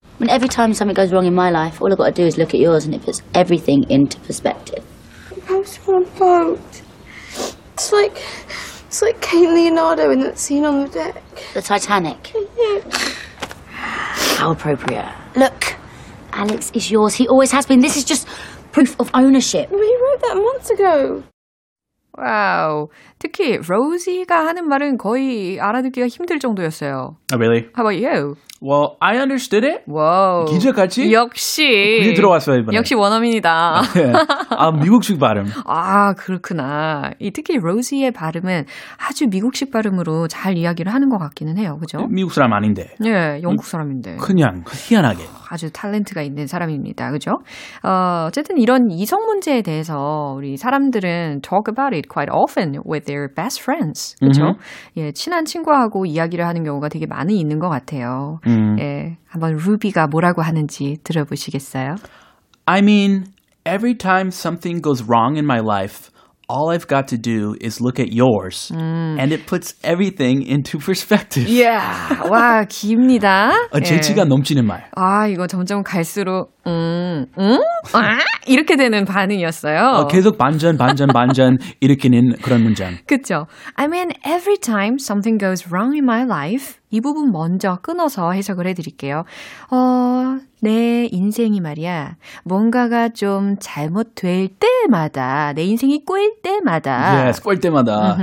I 0.03 0.24
mean, 0.24 0.30
every 0.30 0.48
time 0.48 0.72
something 0.74 0.94
goes 0.96 1.12
wrong 1.12 1.25
in 1.25 1.34
my 1.34 1.50
life, 1.50 1.82
all 1.82 1.91
I've 1.91 1.98
got 1.98 2.13
to 2.15 2.22
do 2.22 2.25
is 2.27 2.38
look 2.38 2.53
at 2.53 2.60
yours 2.62 2.86
and 2.86 2.94
it 2.94 3.03
puts 3.03 3.22
everything 3.34 3.86
into 3.89 4.20
perspective. 4.22 4.84
I 5.50 5.53
was 5.58 5.80
on 5.88 6.03
a 6.03 6.06
boat. 6.20 6.62
It's 7.74 7.91
like, 7.91 8.22
it's 8.86 9.01
like 9.01 9.20
Kate 9.22 9.50
Leonardo 9.50 10.12
in 10.12 10.20
that 10.22 10.38
scene 10.38 10.63
on 10.65 10.84
the 10.84 10.89
deck. 10.89 11.24
The 11.56 11.62
Titanic. 11.63 12.34
How 14.38 14.51
appropriate. 14.51 15.10
Look, 15.36 15.75
Alex 16.34 16.72
is 16.74 16.91
yours. 16.91 17.15
He 17.15 17.27
always 17.27 17.51
has 17.51 17.65
been. 17.65 17.80
This 17.80 17.98
is 17.98 18.03
just 18.06 18.27
proof 18.76 18.95
of 19.00 19.11
ownership. 19.14 19.71
He 19.71 19.97
wrote 20.02 20.21
that 20.21 20.37
months 20.37 20.71
ago. 20.71 21.23
Wow. 22.12 22.88
특히 23.18 23.56
로지가 23.56 24.47
하는 24.47 24.68
말은 24.68 24.99
거의 24.99 25.59
알아듣기가 25.59 26.06
힘들 26.09 26.38
정도였어요. 26.38 27.16
Oh, 27.33 27.38
really? 27.38 27.68
How 27.75 27.87
about 27.87 27.97
you? 27.97 28.37
Well, 28.63 28.97
I 29.01 29.19
understood 29.19 29.67
it. 29.67 29.83
Wow. 29.87 30.47
기적같이? 30.47 31.13
역시. 31.13 31.63
그게 32.01 32.15
들어왔어요, 32.15 32.57
이번에. 32.61 32.77
역시 32.77 32.95
원어민이다. 32.95 33.83
예. 33.99 34.13
아, 34.51 34.71
미국식 34.73 35.19
발음. 35.19 35.45
아, 35.67 36.15
그렇구나. 36.15 37.11
이 37.19 37.31
특히 37.33 37.59
로지의 37.59 38.13
발음은 38.13 38.65
아주 38.97 39.27
미국식 39.29 39.71
발음으로 39.71 40.29
잘 40.29 40.57
이야기를 40.57 40.93
하는 40.93 41.09
것 41.11 41.19
같기는 41.19 41.59
해요. 41.59 41.77
그죠? 41.81 42.07
미국 42.09 42.33
사람 42.33 42.53
아닌데. 42.55 42.95
예, 43.05 43.41
영국 43.43 43.65
사람인데. 43.67 44.17
그냥 44.17 44.65
희한하게. 44.71 45.25
아주 45.49 45.71
탤런트가 45.71 46.25
있는 46.25 46.47
사람입니다. 46.47 47.11
그죠? 47.13 47.33
어, 47.85 48.25
어쨌든 48.27 48.59
이런 48.59 48.91
이성 48.91 49.27
문제에 49.27 49.63
대해서 49.63 50.35
우리 50.37 50.57
사람들은 50.57 51.41
talk 51.43 51.71
about 51.71 51.95
it 51.95 52.09
quite 52.09 52.33
often 52.35 52.81
with 52.89 53.07
their 53.07 53.29
best 53.33 53.61
friends. 53.63 54.17
그죠? 54.21 54.55
예, 54.97 55.13
친한 55.13 55.45
친구하고 55.45 56.07
이야기를 56.07 56.45
하는 56.47 56.65
경우가 56.65 56.89
되게 56.89 57.07
많이 57.07 57.39
있는 57.39 57.59
것 57.59 57.69
같아요. 57.69 58.39
음. 58.48 58.77
예, 58.80 59.18
한번 59.27 59.56
루비가 59.56 60.08
뭐라고 60.08 60.41
하는지 60.41 60.98
들어보시겠어요? 61.03 61.96
I 62.65 62.80
mean, 62.80 63.34
every 63.65 63.98
time 63.98 64.30
something 64.30 64.82
goes 64.82 65.03
wrong 65.03 65.38
in 65.38 65.46
my 65.46 65.60
life, 65.60 66.12
all 66.49 66.71
I've 66.71 66.87
got 66.87 67.09
to 67.09 67.19
do 67.19 67.57
is 67.61 67.81
look 67.81 67.99
at 67.99 68.12
yours, 68.12 68.71
and 68.73 69.33
it 69.33 69.47
puts 69.47 69.75
everything 69.83 70.43
into 70.47 70.79
perspective. 70.79 71.49
이야, 71.49 71.81
와, 72.31 72.65
깁니다. 72.65 73.50
어, 73.73 73.81
재치가 73.81 74.25
넘치는 74.25 74.65
말. 74.65 74.88
아, 74.95 75.26
이거 75.26 75.47
점점 75.47 75.83
갈수록, 75.83 76.53
음, 76.67 77.26
음? 77.38 77.59
아? 77.93 78.19
이렇게 78.47 78.76
되는 78.76 79.05
반응이었어요. 79.05 79.79
어, 79.79 80.07
계속 80.07 80.38
반전, 80.38 80.76
반전, 80.76 81.09
반전 81.09 81.59
일으키는 81.81 82.37
그런 82.43 82.62
문장. 82.62 82.97
그쵸? 83.07 83.47
I 83.75 83.87
mean, 83.87 84.12
every 84.25 84.57
time 84.57 84.97
something 85.00 85.38
goes 85.38 85.69
wrong 85.69 85.95
in 85.95 86.05
my 86.05 86.23
life, 86.23 86.75
이 86.91 87.00
부분 87.00 87.33
먼저 87.33 87.79
끊어서 87.83 88.31
해석을 88.31 88.67
해드릴게요. 88.69 89.25
어, 89.71 90.38
내 90.63 91.07
인생이 91.11 91.61
말이야, 91.61 92.17
뭔가가 92.45 93.09
좀 93.11 93.57
잘못될 93.61 94.49
때마다, 94.59 95.53
내 95.55 95.65
인생이 95.65 96.05
꼬일 96.05 96.37
때마다, 96.43 97.25
Yes, 97.25 97.43
꼴 97.43 97.59
때마다. 97.61 98.17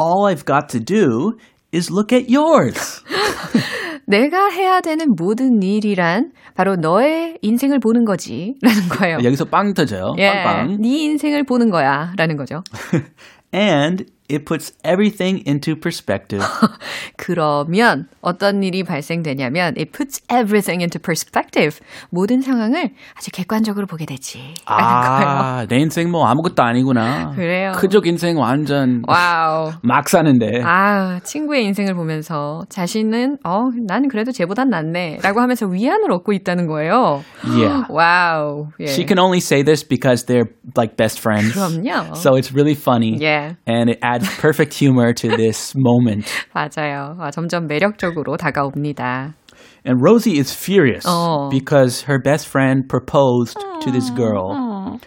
All 0.00 0.32
I've 0.32 0.46
got 0.46 0.68
to 0.68 0.80
do 0.80 1.32
is 1.74 1.90
look 1.92 2.16
at 2.16 2.32
yours. 2.34 3.02
내가 4.06 4.48
해야 4.48 4.80
되는 4.80 5.14
모든 5.18 5.62
일이란 5.62 6.32
바로 6.54 6.76
너의 6.76 7.38
인생을 7.42 7.78
보는 7.78 8.04
거지. 8.04 8.54
라는 8.62 8.88
거예요. 8.88 9.18
여기서 9.22 9.44
빵 9.44 9.74
터져요. 9.74 10.14
예, 10.18 10.42
빵빵. 10.44 10.78
네 10.80 10.88
인생을 11.04 11.44
보는 11.44 11.68
거야. 11.70 12.12
라는 12.16 12.36
거죠. 12.36 12.62
And 13.54 14.06
it 14.31 14.45
puts 14.45 14.73
everything 14.83 15.43
into 15.45 15.75
perspective. 15.75 16.43
그러면 17.17 18.07
어떤 18.21 18.63
일이 18.63 18.83
발생되냐면 18.83 19.75
it 19.77 19.91
puts 19.91 20.21
everything 20.31 20.81
into 20.81 20.99
perspective. 20.99 21.79
모든 22.09 22.41
상황을 22.41 22.93
아주 23.17 23.31
객관적으로 23.31 23.85
보게 23.85 24.05
되지. 24.05 24.55
라는 24.65 25.17
거예요. 25.17 25.29
아, 25.29 25.65
내 25.67 25.77
인생 25.77 26.09
뭐 26.09 26.25
아무것도 26.25 26.63
아니구나. 26.63 27.31
그래요. 27.35 27.73
그쪽 27.75 28.07
인생 28.07 28.37
완전 28.39 29.03
와우. 29.07 29.73
막 29.83 30.07
사는데. 30.09 30.61
아, 30.63 31.19
친구의 31.23 31.65
인생을 31.65 31.93
보면서 31.93 32.63
자신은 32.69 33.39
어, 33.43 33.69
나는 33.85 34.07
그래도 34.07 34.31
쟤보단 34.31 34.69
낫네. 34.69 35.19
라고 35.21 35.41
하면서 35.41 35.67
위안을 35.67 36.11
얻고 36.11 36.31
있다는 36.33 36.67
거예요. 36.67 37.23
Yeah. 37.45 37.85
와우. 37.89 38.69
예. 38.79 38.85
She 38.85 39.05
can 39.05 39.19
only 39.19 39.39
say 39.39 39.63
this 39.63 39.83
because 39.87 40.25
they're 40.25 40.49
like 40.75 40.95
best 40.95 41.19
friends. 41.19 41.53
그럼요. 41.53 42.15
So 42.15 42.35
it's 42.35 42.53
really 42.53 42.75
funny. 42.75 43.17
Yeah. 43.19 43.55
And 43.67 43.89
it 43.91 43.99
adds 44.01 44.16
perfect 44.39 44.73
humor 44.73 45.13
to 45.13 45.29
this 45.35 45.73
moment. 45.75 46.25
맞아요. 46.53 47.15
아, 47.19 47.31
점점 47.31 47.67
매력적으로 47.67 48.37
다가옵니다. 48.37 49.35
And 49.85 50.01
Rosie 50.01 50.39
is 50.39 50.53
furious 50.53 51.05
어. 51.05 51.49
because 51.49 52.03
her 52.03 52.17
best 52.17 52.47
friend 52.47 52.87
proposed 52.87 53.57
to 53.81 53.91
this 53.91 54.09
girl. 54.09 54.99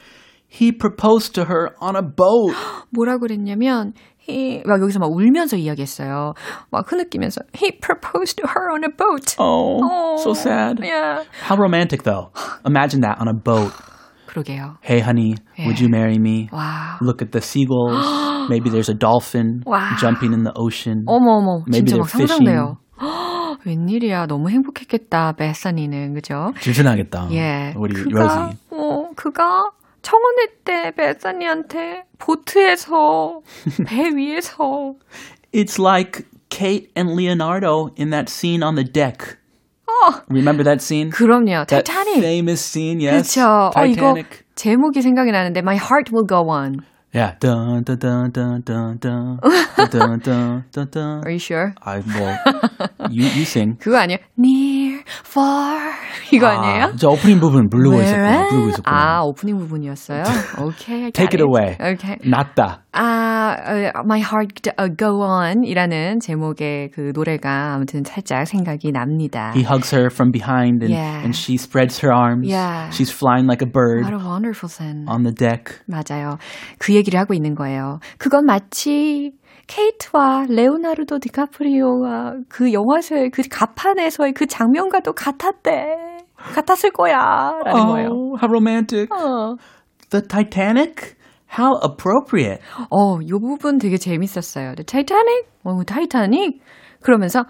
He 0.48 0.72
proposed 0.72 1.34
to 1.34 1.44
her 1.44 1.74
on 1.80 1.96
a 1.96 2.02
boat. 2.02 2.54
뭐라 2.94 3.18
그랬냐면 3.18 3.92
he 4.18 4.62
막 4.64 4.80
여기서 4.80 4.98
막 4.98 5.10
울면서 5.12 5.56
이야기했어요. 5.56 6.34
막 6.70 6.90
흐느끼면서 6.90 7.40
he 7.54 7.72
proposed 7.72 8.36
to 8.36 8.48
her 8.48 8.70
on 8.70 8.84
a 8.84 8.88
boat. 8.88 9.36
Oh, 9.38 10.16
so 10.22 10.32
sad. 10.32 10.80
Yeah. 10.82 11.24
How 11.42 11.56
romantic 11.56 12.02
though. 12.02 12.32
Imagine 12.64 13.00
that 13.00 13.20
on 13.20 13.28
a 13.28 13.34
boat. 13.34 13.72
그러게요. 14.31 14.77
Hey 14.83 15.01
honey, 15.01 15.35
would 15.59 15.79
you 15.81 15.89
marry 15.89 16.17
me? 16.17 16.47
와. 16.51 16.97
Look 17.01 17.21
at 17.21 17.31
the 17.31 17.41
seagulls. 17.41 18.05
Maybe 18.49 18.69
there's 18.69 18.89
a 18.89 18.95
dolphin 18.97 19.61
Wow. 19.65 19.95
jumping 19.99 20.33
in 20.33 20.43
the 20.43 20.53
ocean. 20.55 21.03
어머 21.07 21.37
어머 21.39 21.63
Maybe 21.67 21.91
진짜 21.91 21.97
막 21.97 22.09
상상돼요. 22.09 22.77
웬일이야 23.65 24.25
너무 24.27 24.49
행복했겠다 24.49 25.33
베사니는 25.33 26.13
그죠? 26.15 26.51
질투나겠다. 26.59 27.27
예. 27.31 27.73
우리 27.77 27.93
그가 27.93 28.19
로지. 28.47 28.57
어 28.71 29.09
그가 29.15 29.69
청혼회 30.01 30.45
때 30.63 30.91
베사니한테 30.95 32.03
보트에서 32.17 33.41
배 33.85 34.09
위에서 34.15 34.93
It's 35.53 35.77
like 35.77 36.25
Kate 36.49 36.89
and 36.97 37.13
Leonardo 37.15 37.89
in 37.99 38.09
that 38.11 38.29
scene 38.29 38.63
on 38.63 38.75
the 38.75 38.83
deck. 38.83 39.37
Remember 40.29 40.63
that 40.63 40.81
scene? 40.81 41.09
그럼요. 41.11 41.65
That 41.67 41.85
타이타닉. 41.85 42.19
famous 42.19 42.61
scene, 42.61 42.99
yes. 43.01 43.35
그렇죠. 43.35 43.71
어 43.75 43.85
이거 43.85 44.13
Titanic. 44.15 44.43
제목이 44.55 45.01
생각이 45.01 45.31
나는데 45.31 45.59
My 45.61 45.75
Heart 45.77 46.11
Will 46.11 46.25
Go 46.27 46.49
On. 46.49 46.81
Yeah. 47.13 47.35
Dun 47.41 47.83
dun 47.83 47.99
dun 47.99 48.31
dun 48.31 48.61
dun 48.63 48.97
dun 49.01 49.39
dun 49.91 50.19
dun 50.23 50.63
dun 50.71 50.87
dun. 50.89 51.21
Are 51.25 51.31
you 51.31 51.39
sure? 51.39 51.73
I 51.83 51.99
well, 51.99 52.39
you 53.09 53.25
you 53.27 53.43
sing. 53.43 53.75
그거 53.81 53.97
아니에요? 53.99 54.19
Far 55.25 55.91
이거 56.31 56.47
아니에요? 56.47 56.83
아, 56.85 56.91
저 56.97 57.09
오프닝 57.09 57.39
부분 57.39 57.69
부르고. 57.69 57.97
Where 57.97 58.49
부르고 58.49 58.69
있었구나. 58.69 58.95
아 58.97 59.21
오프닝 59.23 59.57
부분이었어요. 59.57 60.23
오케이, 60.61 61.07
okay, 61.07 61.11
Take 61.11 61.39
it 61.39 61.41
away. 61.41 61.75
Okay. 61.79 62.17
낫다. 62.23 62.83
아, 62.93 63.55
어, 63.95 63.99
My 64.03 64.19
Heart 64.21 64.71
uh, 64.79 64.89
Go 64.97 65.21
On이라는 65.23 66.19
제목의 66.19 66.91
그 66.93 67.11
노래가 67.13 67.73
아무튼 67.75 68.03
살짝 68.03 68.45
생각이 68.47 68.91
납니다. 68.91 69.51
He 69.55 69.63
hugs 69.63 69.93
her 69.95 70.09
from 70.09 70.31
behind 70.31 70.83
and, 70.83 70.91
Yeah. 70.93 71.21
and 71.23 71.35
she 71.35 71.55
spreads 71.57 71.99
her 72.03 72.11
arms. 72.13 72.47
Yeah. 72.47 72.89
She's 72.91 73.11
flying 73.11 73.47
like 73.47 73.61
a 73.61 73.69
bird 73.69 74.03
What 74.03 74.13
a 74.13 74.23
wonderful 74.23 74.67
scene. 74.69 75.05
on 75.07 75.23
the 75.23 75.31
deck. 75.33 75.79
맞아요. 75.87 76.37
그 76.79 76.93
얘기를 76.93 77.19
하고 77.19 77.33
있는 77.33 77.55
거예요. 77.55 77.99
그건 78.17 78.45
마치 78.45 79.31
케이트와 79.71 80.47
레오나르도 80.49 81.19
디카프리오가 81.19 82.35
그 82.49 82.73
영화에서의 82.73 83.29
그 83.29 83.41
갑판에서의 83.49 84.33
그 84.33 84.45
장면과도 84.45 85.13
같았대. 85.13 85.95
같았을 86.35 86.91
거야. 86.91 87.53
라는 87.63 87.85
거예요. 87.85 88.09
Oh, 88.09 88.37
how 88.37 88.49
romantic. 88.49 89.07
어. 89.11 89.55
The 90.09 90.27
Titanic? 90.27 91.15
How 91.57 91.79
appropriate. 91.83 92.61
어, 92.89 93.19
요 93.29 93.39
부분 93.39 93.77
되게 93.77 93.95
재밌었어요. 93.95 94.75
The 94.75 94.83
Titanic? 94.83 95.47
어, 95.63 95.83
타이타닉? 95.85 96.61
그러면서 97.01 97.45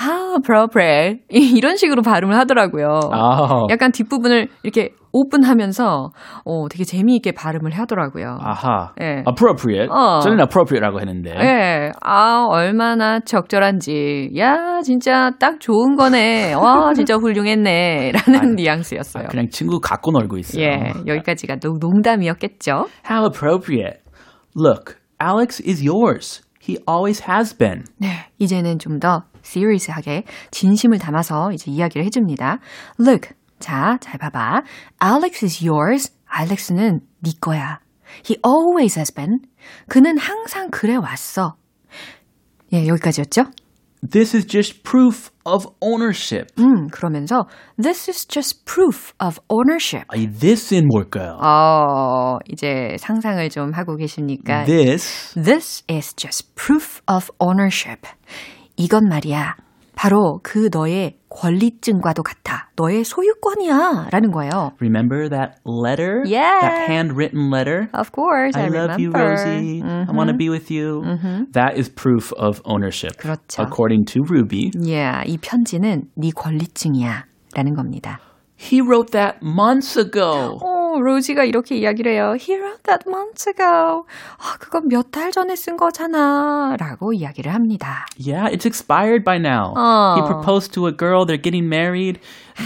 how 0.00 0.34
appropriate 0.36 1.20
이런 1.28 1.76
식으로 1.76 2.02
발음을 2.02 2.36
하더라고요. 2.36 2.86
Oh. 3.12 3.66
약간 3.70 3.92
뒷부분을 3.92 4.48
이렇게 4.62 4.90
오픈하면서 5.12 6.10
어, 6.46 6.68
되게 6.70 6.84
재미있게 6.84 7.32
발음을 7.32 7.72
하더라고요. 7.72 8.38
아하. 8.40 8.92
예. 9.02 9.22
appropriate. 9.28 9.88
어. 9.90 10.20
저는 10.20 10.40
appropriate라고 10.40 11.00
했는데. 11.00 11.30
예, 11.38 11.90
아, 12.00 12.46
얼마나 12.48 13.20
적절한지. 13.20 14.30
야, 14.38 14.80
진짜 14.82 15.30
딱 15.38 15.60
좋은 15.60 15.96
거네. 15.96 16.54
와, 16.54 16.94
진짜 16.94 17.16
훌륭했네. 17.16 18.12
라는 18.12 18.54
뉘앙스였어요. 18.56 19.26
그냥 19.28 19.48
친구 19.50 19.80
갖고 19.80 20.12
놀고 20.12 20.38
있어요. 20.38 20.64
예, 20.64 20.92
여기까지가 21.06 21.56
농- 21.56 21.78
농담이었겠죠. 21.78 22.86
How 23.08 23.26
appropriate. 23.26 24.00
Look, 24.56 24.96
Alex 25.22 25.62
is 25.66 25.86
yours. 25.86 26.42
He 26.62 26.78
always 26.88 27.22
has 27.28 27.54
been. 27.56 27.84
네, 27.98 28.08
이제는 28.38 28.78
좀 28.78 28.98
더 28.98 29.24
serious하게 29.44 30.24
진심을 30.50 30.98
담아서 30.98 31.52
이제 31.52 31.70
이야기를 31.70 32.04
해줍니다. 32.06 32.58
Look, 33.00 33.30
자, 33.58 33.98
잘 34.00 34.18
봐봐. 34.18 34.62
Alex 35.02 35.44
is 35.44 35.64
yours. 35.66 36.12
알렉스는 36.26 37.00
네 37.22 37.30
거야. 37.40 37.80
He 38.28 38.36
always 38.44 38.98
has 38.98 39.12
been. 39.12 39.40
그는 39.88 40.18
항상 40.18 40.68
그래 40.70 40.96
왔어. 40.96 41.56
예, 42.72 42.86
여기까지였죠? 42.86 43.44
This 44.10 44.34
is 44.36 44.46
just 44.46 44.82
proof 44.82 45.30
of 45.44 45.66
ownership. 45.80 46.48
음, 46.58 46.88
그러면서 46.88 47.46
This 47.80 48.10
is 48.10 48.26
just 48.26 48.64
proof 48.64 49.12
of 49.24 49.38
ownership. 49.48 50.06
이 50.16 50.26
this은 50.26 50.88
뭘까요? 50.88 51.38
어, 51.40 52.38
이제 52.50 52.96
상상을 52.98 53.48
좀 53.50 53.72
하고 53.72 53.96
계십니까? 53.96 54.64
This 54.64 55.34
This 55.34 55.84
is 55.88 56.14
just 56.16 56.52
proof 56.56 57.00
of 57.08 57.30
ownership. 57.38 58.08
이건 58.76 59.08
말이야. 59.08 59.56
바로 59.94 60.40
그 60.42 60.68
너의 60.72 61.18
권리증과도 61.28 62.22
같아. 62.22 62.70
너의 62.76 63.04
소유권이야. 63.04 64.08
라는 64.10 64.30
거예요. 64.30 64.72
Remember 64.80 65.28
that 65.28 65.60
letter? 65.66 66.22
Yeah. 66.24 66.60
That 66.60 66.90
handwritten 66.90 67.50
letter? 67.50 67.88
Of 67.94 68.10
course, 68.12 68.56
I, 68.56 68.64
I 68.64 68.68
love 68.68 68.98
you, 68.98 69.10
remember. 69.12 69.44
Rosie. 69.44 69.82
I 69.82 70.10
want 70.12 70.28
to 70.30 70.36
be 70.36 70.48
with 70.48 70.70
you. 70.70 71.02
That 71.52 71.76
is 71.76 71.88
proof 71.88 72.32
of 72.36 72.60
ownership. 72.64 73.16
그렇죠. 73.18 73.62
According 73.62 74.06
to 74.12 74.22
Ruby. 74.28 74.72
Yeah, 74.74 75.22
이 75.26 75.38
편지는 75.38 76.08
네 76.16 76.30
권리증이야. 76.34 77.26
라는 77.54 77.74
겁니다. 77.74 78.18
He 78.56 78.80
wrote 78.80 79.12
that 79.12 79.38
months 79.42 79.96
ago. 79.98 80.58
오, 80.92 81.00
로지가 81.00 81.44
이렇게 81.44 81.76
이야기를 81.76 82.12
해요. 82.12 82.34
He 82.38 82.56
wrote 82.58 82.82
that 82.84 83.04
months 83.08 83.48
ago. 83.48 84.04
아, 84.38 84.56
그건 84.60 84.88
몇 84.88 85.10
달 85.10 85.30
전에 85.30 85.56
쓴 85.56 85.76
거잖아. 85.76 86.76
라고 86.78 87.12
이야기를 87.12 87.52
합니다. 87.52 88.06
Yeah, 88.18 88.48
it's 88.52 88.66
expired 88.66 89.24
by 89.24 89.36
now. 89.38 89.72
Oh. 89.76 90.14
He 90.16 90.26
proposed 90.26 90.72
to 90.74 90.86
a 90.86 90.92
girl. 90.92 91.24
They're 91.26 91.40
getting 91.42 91.66
married. 91.66 92.20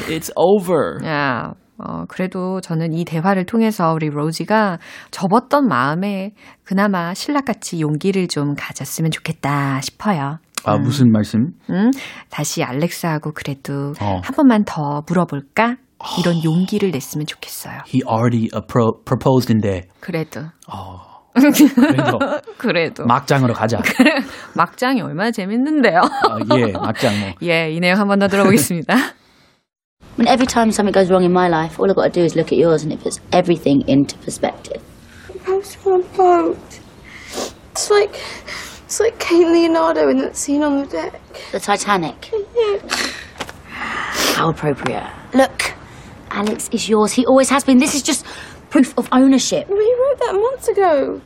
It's 0.08 0.30
over. 0.36 0.98
야, 1.06 1.52
어, 1.78 2.04
그래도 2.08 2.60
저는 2.60 2.94
이 2.94 3.04
대화를 3.04 3.46
통해서 3.46 3.92
우리 3.92 4.08
로지가 4.08 4.78
접었던 5.10 5.68
마음에 5.68 6.32
그나마 6.64 7.14
신랑같이 7.14 7.80
용기를 7.80 8.28
좀 8.28 8.54
가졌으면 8.56 9.10
좋겠다 9.10 9.80
싶어요. 9.82 10.38
아, 10.64 10.78
무슨 10.78 11.12
말씀? 11.12 11.50
음, 11.70 11.90
다시 12.28 12.64
알렉스하고 12.64 13.32
그래도 13.34 13.92
어. 14.00 14.20
한 14.24 14.34
번만 14.34 14.64
더 14.64 15.02
물어볼까? 15.06 15.76
이런 16.19 16.43
용기를 16.43 16.91
냈으면 16.91 17.25
좋겠어요. 17.27 17.79
He 17.87 18.01
already 18.07 18.49
appro- 18.53 19.03
proposed인데 19.05 19.83
그래도. 19.99 20.41
그래도 21.33 22.19
그래도. 22.57 23.05
막장으로 23.05 23.53
가자. 23.53 23.77
막장이 24.55 25.01
얼마나 25.01 25.31
재밌는데요. 25.31 25.99
아, 26.01 26.37
예, 26.57 26.71
막장 26.73 27.19
뭐. 27.19 27.29
예, 27.43 27.71
이 27.71 27.79
내용 27.79 27.97
한 27.99 28.07
번 28.07 28.19
더 28.19 28.27
들어보겠습니다. 28.27 28.93
I 28.93 30.17
mean, 30.17 30.27
every 30.27 30.45
time 30.45 30.71
something 30.71 30.91
goes 30.93 31.09
wrong 31.09 31.23
in 31.23 31.31
my 31.31 31.47
life, 31.47 31.79
all 31.79 31.87
I've 31.89 31.95
got 31.95 32.11
to 32.11 32.19
do 32.19 32.25
is 32.25 32.35
look 32.35 32.51
at 32.51 32.59
yours 32.59 32.83
and 32.83 32.91
it 32.91 32.99
puts 33.01 33.21
everything 33.31 33.81
into 33.87 34.17
perspective. 34.19 34.81
House 35.45 35.77
on 35.85 36.01
a 36.01 36.17
boat. 36.17 36.59
It's 37.71 37.89
like, 37.89 38.19
it's 38.83 38.99
like 38.99 39.17
Kate 39.19 39.47
Leonardo 39.47 40.09
in 40.09 40.17
that 40.17 40.35
scene 40.35 40.63
on 40.63 40.81
the 40.83 40.85
deck. 40.87 41.21
The 41.53 41.59
Titanic. 41.61 42.29
How 44.35 44.49
appropriate. 44.49 45.07
Look, 45.33 45.73
Alex 46.35 46.69
is 46.71 46.87
yours. 46.89 47.13
He 47.13 47.25
always 47.25 47.49
has 47.49 47.63
been. 47.65 47.77
This 47.79 47.95
is 47.95 48.03
just 48.03 48.25
proof 48.69 48.93
of 48.97 49.07
ownership. 49.11 49.67
But 49.67 49.77
he 49.79 49.93
wrote 49.99 50.19
that 50.19 50.33
months 50.35 50.67
ago. 50.69 51.21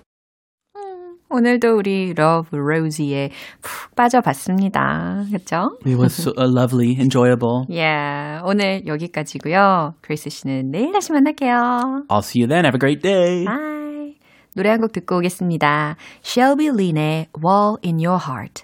오늘도 1.28 1.76
우리 1.78 2.14
러브 2.14 2.56
로지에 2.56 3.32
푹 3.62 3.96
빠져봤습니다. 3.96 5.26
그렇죠? 5.30 5.78
It 5.86 5.98
was 5.98 6.14
so, 6.14 6.32
uh, 6.38 6.46
lovely, 6.48 6.96
enjoyable. 7.00 7.66
예, 7.72 8.40
오늘 8.46 8.86
여기까지고요. 8.86 9.96
크리스 10.02 10.30
씨는 10.30 10.70
내일 10.72 10.92
다시 10.94 11.12
만날게요. 11.12 12.06
I'll 12.10 12.20
see 12.24 12.42
you 12.42 12.48
then. 12.48 12.64
Have 12.66 12.76
a 12.76 12.80
great 12.80 13.02
day. 13.02 13.44
바이. 13.46 14.16
노래 14.56 14.70
한 14.70 14.80
곡 14.80 14.94
듣고 14.94 15.18
오겠습니다. 15.18 15.98
Shelby 16.24 16.68
Lynn의 16.70 17.28
Wall 17.44 17.78
in 17.84 17.98
Your 17.98 18.22
Heart. 18.24 18.64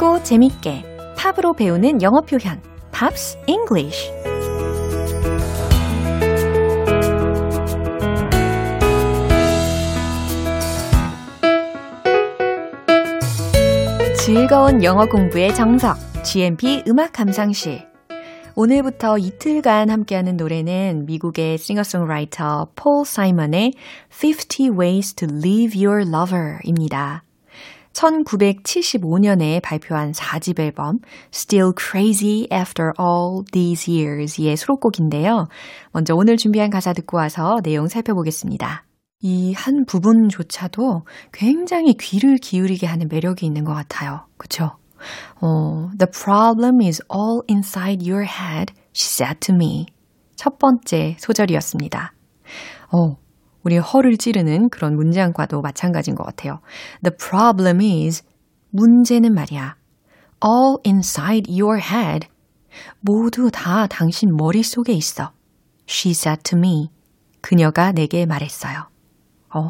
쉽고 0.00 0.22
재밌게 0.22 0.82
팝으로 1.16 1.52
배우는 1.52 2.00
영어 2.00 2.22
표현 2.22 2.60
Pops 2.90 3.38
English 3.46 4.10
즐거운 14.16 14.82
영어 14.82 15.04
공부의 15.04 15.54
정석 15.54 15.96
GMP 16.24 16.82
음악 16.88 17.12
감상실 17.12 17.86
오늘부터 18.56 19.18
이틀간 19.18 19.90
함께하는 19.90 20.36
노래는 20.36 21.04
미국의 21.06 21.58
싱어송라이터 21.58 22.68
폴 22.74 23.04
사이먼의 23.04 23.74
50 24.10 24.78
Ways 24.78 25.14
to 25.14 25.28
Leave 25.30 25.86
Your 25.86 26.08
Lover입니다. 26.08 27.22
1975년에 27.92 29.60
발표한 29.62 30.12
4집 30.12 30.60
앨범 30.60 30.98
Still 31.32 31.72
Crazy 31.78 32.46
After 32.52 32.92
All 32.98 33.44
These 33.52 33.94
Years의 33.94 34.56
수록곡인데요. 34.56 35.48
먼저 35.92 36.14
오늘 36.14 36.36
준비한 36.36 36.70
가사 36.70 36.92
듣고 36.92 37.16
와서 37.16 37.58
내용 37.62 37.88
살펴보겠습니다. 37.88 38.84
이 39.22 39.52
한 39.54 39.84
부분조차도 39.84 41.02
굉장히 41.32 41.94
귀를 42.00 42.36
기울이게 42.36 42.86
하는 42.86 43.08
매력이 43.08 43.44
있는 43.44 43.64
것 43.64 43.74
같아요. 43.74 44.26
그쵸? 44.38 44.70
어, 45.42 45.90
The 45.98 46.10
problem 46.10 46.80
is 46.82 47.02
all 47.12 47.42
inside 47.50 48.08
your 48.10 48.24
head, 48.26 48.72
she 48.94 49.08
said 49.08 49.40
to 49.40 49.54
me. 49.54 49.86
첫 50.36 50.58
번째 50.58 51.16
소절이었습니다. 51.18 52.14
어, 52.92 53.16
우리 53.62 53.78
허를 53.78 54.16
찌르는 54.16 54.70
그런 54.70 54.96
문장과도 54.96 55.60
마찬가지인 55.60 56.14
것 56.14 56.24
같아요. 56.24 56.60
The 57.02 57.16
problem 57.16 57.80
is, 57.80 58.22
문제는 58.70 59.34
말이야. 59.34 59.76
All 60.44 60.76
inside 60.86 61.50
your 61.50 61.80
head. 61.80 62.28
모두 63.00 63.50
다 63.50 63.86
당신 63.86 64.36
머릿속에 64.36 64.92
있어. 64.92 65.32
She 65.88 66.12
said 66.12 66.42
to 66.44 66.58
me. 66.58 66.90
그녀가 67.40 67.92
내게 67.92 68.26
말했어요. 68.26 68.88
어, 69.52 69.64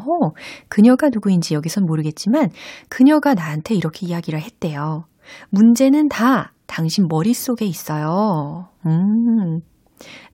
그녀가 0.69 1.09
누구인지 1.09 1.55
여기선 1.55 1.85
모르겠지만 1.85 2.51
그녀가 2.87 3.33
나한테 3.33 3.73
이렇게 3.73 4.05
이야기를 4.05 4.39
했대요. 4.39 5.05
문제는 5.49 6.09
다 6.09 6.53
당신 6.67 7.07
머릿속에 7.07 7.65
있어요. 7.65 8.69
음. 8.85 9.61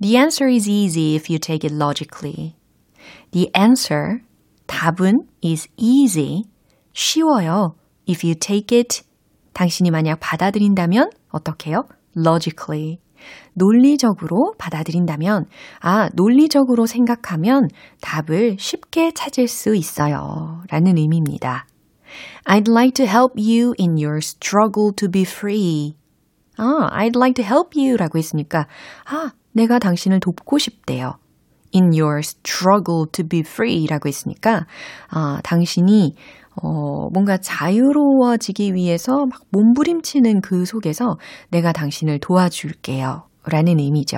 The 0.01 0.17
answer 0.17 0.53
is 0.53 0.69
easy 0.69 1.15
if 1.15 1.31
you 1.31 1.39
take 1.39 1.67
it 1.67 1.73
logically. 1.73 2.56
The 3.37 3.51
answer, 3.55 4.21
답은 4.65 5.27
is 5.45 5.67
easy, 5.77 6.45
쉬워요. 6.91 7.75
If 8.09 8.25
you 8.25 8.33
take 8.33 8.75
it, 8.75 9.03
당신이 9.53 9.91
만약 9.91 10.19
받아들인다면 10.19 11.11
어떻게 11.29 11.69
해요? 11.69 11.83
logically. 12.17 12.97
논리적으로 13.53 14.55
받아들인다면, 14.57 15.45
아, 15.81 16.09
논리적으로 16.15 16.87
생각하면 16.87 17.69
답을 18.01 18.55
쉽게 18.57 19.11
찾을 19.11 19.47
수 19.47 19.75
있어요. 19.75 20.63
라는 20.71 20.97
의미입니다. 20.97 21.67
I'd 22.45 22.67
like 22.67 22.93
to 22.93 23.05
help 23.05 23.35
you 23.37 23.75
in 23.79 24.03
your 24.03 24.17
struggle 24.17 24.91
to 24.95 25.07
be 25.07 25.21
free. 25.21 25.95
아, 26.57 26.89
I'd 26.91 27.15
like 27.15 27.35
to 27.35 27.45
help 27.45 27.79
you 27.79 27.97
라고 27.97 28.17
했으니까, 28.17 28.65
아, 29.05 29.33
내가 29.51 29.77
당신을 29.77 30.21
돕고 30.21 30.57
싶대요. 30.57 31.19
In 31.73 31.91
your 31.93 32.19
struggle 32.19 33.05
to 33.11 33.27
be 33.27 33.39
free 33.41 33.85
라고 33.87 34.07
했으니까, 34.07 34.65
아, 35.09 35.39
당신이, 35.43 36.15
어, 36.61 37.09
뭔가 37.11 37.37
자유로워지기 37.37 38.73
위해서 38.73 39.25
막 39.25 39.41
몸부림치는 39.51 40.41
그 40.41 40.65
속에서 40.65 41.17
내가 41.49 41.71
당신을 41.71 42.19
도와줄게요. 42.19 43.23
라는 43.45 43.79
의미죠. 43.79 44.17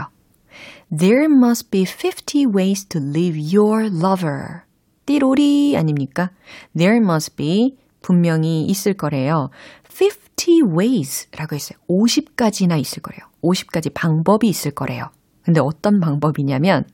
There 0.96 1.26
must 1.26 1.70
be 1.70 1.86
50 1.86 2.48
ways 2.56 2.86
to 2.86 3.02
leave 3.02 3.38
your 3.56 3.86
lover. 3.86 4.62
띠로리 5.06 5.76
아닙니까? 5.78 6.32
There 6.76 6.98
must 6.98 7.36
be 7.36 7.78
분명히 8.02 8.64
있을 8.66 8.94
거래요. 8.94 9.50
50 9.92 10.62
ways 10.78 11.28
라고 11.36 11.56
했어요. 11.56 11.78
50가지나 11.90 12.80
있을 12.80 13.02
거래요. 13.02 13.22
50가지 13.44 13.94
방법이 13.94 14.48
있을 14.48 14.72
거래요. 14.72 15.10
근데 15.44 15.60
어떤 15.62 16.00
방법이냐면 16.00 16.86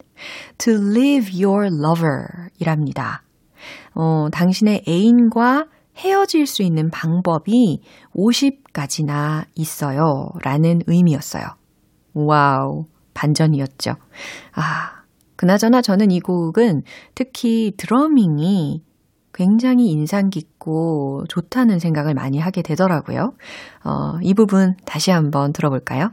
to 0.57 0.73
leave 0.73 1.43
your 1.43 1.67
lover 1.67 2.49
이랍니다. 2.59 3.23
어, 3.93 4.27
당신의 4.31 4.83
애인과 4.87 5.65
헤어질 5.97 6.45
수 6.45 6.61
있는 6.61 6.89
방법이 6.91 7.81
50가지나 8.15 9.45
있어요. 9.55 10.29
라는 10.41 10.81
의미였어요. 10.87 11.43
와우, 12.13 12.85
반전이었죠. 13.13 13.91
아, 14.55 15.03
그나저나 15.35 15.81
저는 15.81 16.11
이 16.11 16.19
곡은 16.19 16.83
특히 17.13 17.73
드러밍이 17.77 18.83
굉장히 19.33 19.87
인상 19.87 20.29
깊고 20.29 21.25
좋다는 21.27 21.79
생각을 21.79 22.13
많이 22.13 22.39
하게 22.39 22.61
되더라고요. 22.61 23.33
어, 23.83 24.19
이 24.21 24.33
부분 24.33 24.75
다시 24.85 25.11
한번 25.11 25.51
들어볼까요? 25.51 26.11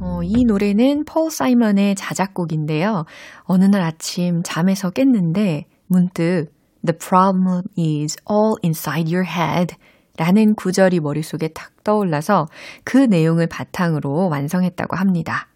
어, 0.00 0.20
이 0.22 0.44
노래는 0.44 1.04
폴 1.04 1.30
사이먼의 1.30 1.94
자작곡인데요. 1.94 3.04
어느 3.42 3.64
날 3.64 3.82
아침 3.82 4.42
잠에서 4.42 4.90
깼는데 4.90 5.66
문득 5.86 6.46
The 6.84 6.96
problem 6.98 7.62
is 7.78 8.16
all 8.30 8.54
inside 8.64 9.14
your 9.14 9.28
head 9.28 9.76
라는 10.16 10.54
구절이 10.54 11.00
머릿속에 11.00 11.48
탁 11.48 11.84
떠올라서 11.84 12.46
그 12.84 12.96
내용을 12.96 13.46
바탕으로 13.46 14.28
완성했다고 14.28 14.96
합니다. 14.96 15.48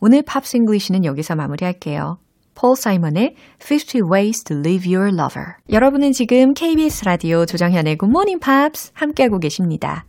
오늘 0.00 0.22
Pops 0.22 0.56
English는 0.56 1.04
여기서 1.04 1.34
마무리할게요. 1.34 2.18
폴 2.54 2.76
사이먼의 2.76 3.34
50 3.60 4.02
Ways 4.12 4.44
to 4.44 4.58
Leave 4.58 4.94
Your 4.94 5.14
Lover. 5.14 5.54
여러분은 5.70 6.12
지금 6.12 6.52
KBS 6.52 7.04
라디오 7.04 7.46
조정현의 7.46 7.96
Good 7.96 8.10
Morning 8.10 8.40
Pops 8.40 8.92
함께하고 8.94 9.38
계십니다. 9.38 10.04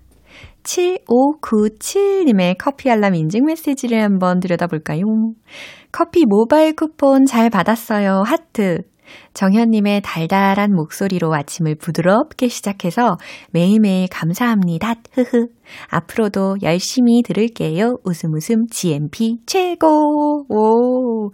7597님의 0.63 2.55
커피 2.57 2.89
알람 2.89 3.15
인증 3.15 3.45
메시지를 3.45 4.01
한번 4.01 4.39
들여다볼까요? 4.39 5.03
커피 5.91 6.25
모바일 6.25 6.75
쿠폰 6.75 7.25
잘 7.25 7.49
받았어요. 7.49 8.23
하트. 8.25 8.81
정현님의 9.33 10.01
달달한 10.03 10.73
목소리로 10.73 11.33
아침을 11.33 11.75
부드럽게 11.75 12.47
시작해서 12.47 13.17
매일매일 13.51 14.07
감사합니다. 14.09 14.95
흐흐. 15.13 15.47
앞으로도 15.89 16.57
열심히 16.63 17.21
들을게요. 17.23 17.97
웃음 18.05 18.33
웃음 18.33 18.65
GMP 18.71 19.39
최고. 19.45 20.45
오. 20.49 21.31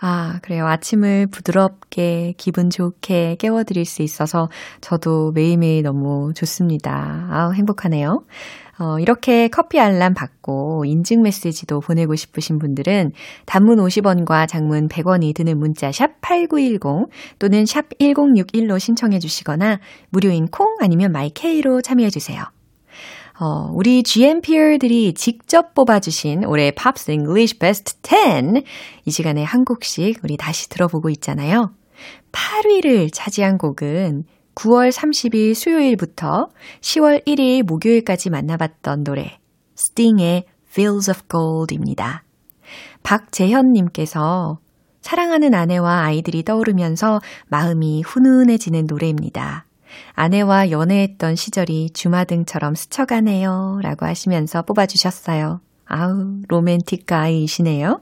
아, 0.00 0.38
그래요. 0.42 0.64
아침을 0.66 1.26
부드럽게 1.26 2.34
기분 2.36 2.70
좋게 2.70 3.36
깨워드릴 3.40 3.84
수 3.84 4.02
있어서 4.02 4.48
저도 4.80 5.32
매일매일 5.34 5.82
너무 5.82 6.32
좋습니다. 6.34 7.26
아, 7.30 7.50
행복하네요. 7.52 8.20
어, 8.80 8.98
이렇게 9.00 9.48
커피 9.48 9.80
알람 9.80 10.14
받고 10.14 10.84
인증 10.84 11.22
메시지도 11.22 11.80
보내고 11.80 12.14
싶으신 12.14 12.58
분들은 12.58 13.12
단문 13.44 13.78
50원과 13.78 14.46
장문 14.46 14.88
100원이 14.88 15.34
드는 15.34 15.58
문자 15.58 15.90
샵 15.90 16.20
8910 16.20 17.10
또는 17.38 17.66
샵 17.66 17.88
1061로 17.98 18.78
신청해 18.78 19.18
주시거나 19.18 19.80
무료인 20.10 20.46
콩 20.46 20.76
아니면 20.80 21.10
마이케이로 21.10 21.82
참여해 21.82 22.10
주세요. 22.10 22.44
어, 23.40 23.70
우리 23.72 24.02
GMPR들이 24.02 25.14
직접 25.14 25.74
뽑아주신 25.74 26.44
올해 26.44 26.72
Pops 26.72 27.12
English 27.12 27.58
베스트 27.58 27.94
10 28.02 28.64
이 29.04 29.10
시간에 29.10 29.44
한 29.44 29.64
곡씩 29.64 30.20
우리 30.24 30.36
다시 30.36 30.68
들어보고 30.68 31.08
있잖아요. 31.10 31.72
8위를 32.32 33.10
차지한 33.12 33.58
곡은 33.58 34.24
9월 34.58 34.90
30일 34.90 35.54
수요일부터 35.54 36.48
10월 36.80 37.24
1일 37.24 37.62
목요일까지 37.62 38.28
만나봤던 38.30 39.04
노래 39.04 39.38
스팅의 39.76 40.46
Fields 40.68 41.10
of 41.10 41.20
Gold입니다. 41.30 42.24
박재현님께서 43.04 44.58
사랑하는 45.00 45.54
아내와 45.54 46.02
아이들이 46.02 46.42
떠오르면서 46.42 47.20
마음이 47.46 48.02
훈훈해지는 48.02 48.86
노래입니다. 48.88 49.64
아내와 50.14 50.72
연애했던 50.72 51.36
시절이 51.36 51.90
주마등처럼 51.90 52.74
스쳐가네요. 52.74 53.78
라고 53.82 54.06
하시면서 54.06 54.62
뽑아주셨어요. 54.62 55.60
아우, 55.86 56.42
로맨틱 56.48 57.06
가이이시네요. 57.06 58.00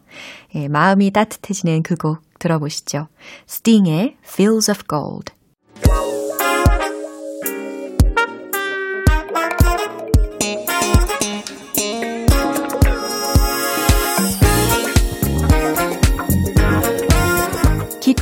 예, 0.54 0.68
마음이 0.68 1.10
따뜻해지는 1.10 1.82
그 1.82 1.96
곡 1.96 2.20
들어보시죠. 2.38 3.08
스팅의 3.46 4.16
Fields 4.24 4.70
of 4.70 4.84
Gold. 4.88 5.36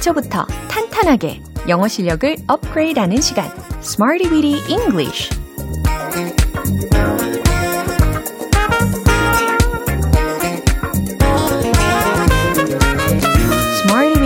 기초부터 0.05 0.45
탄탄하게 0.69 1.41
영어 1.69 1.89
실력을 1.89 2.37
업그레이드하는 2.47 3.23
시간, 3.23 3.51
Smarty 3.81 4.31
Weedy 4.31 4.61
English. 4.71 5.31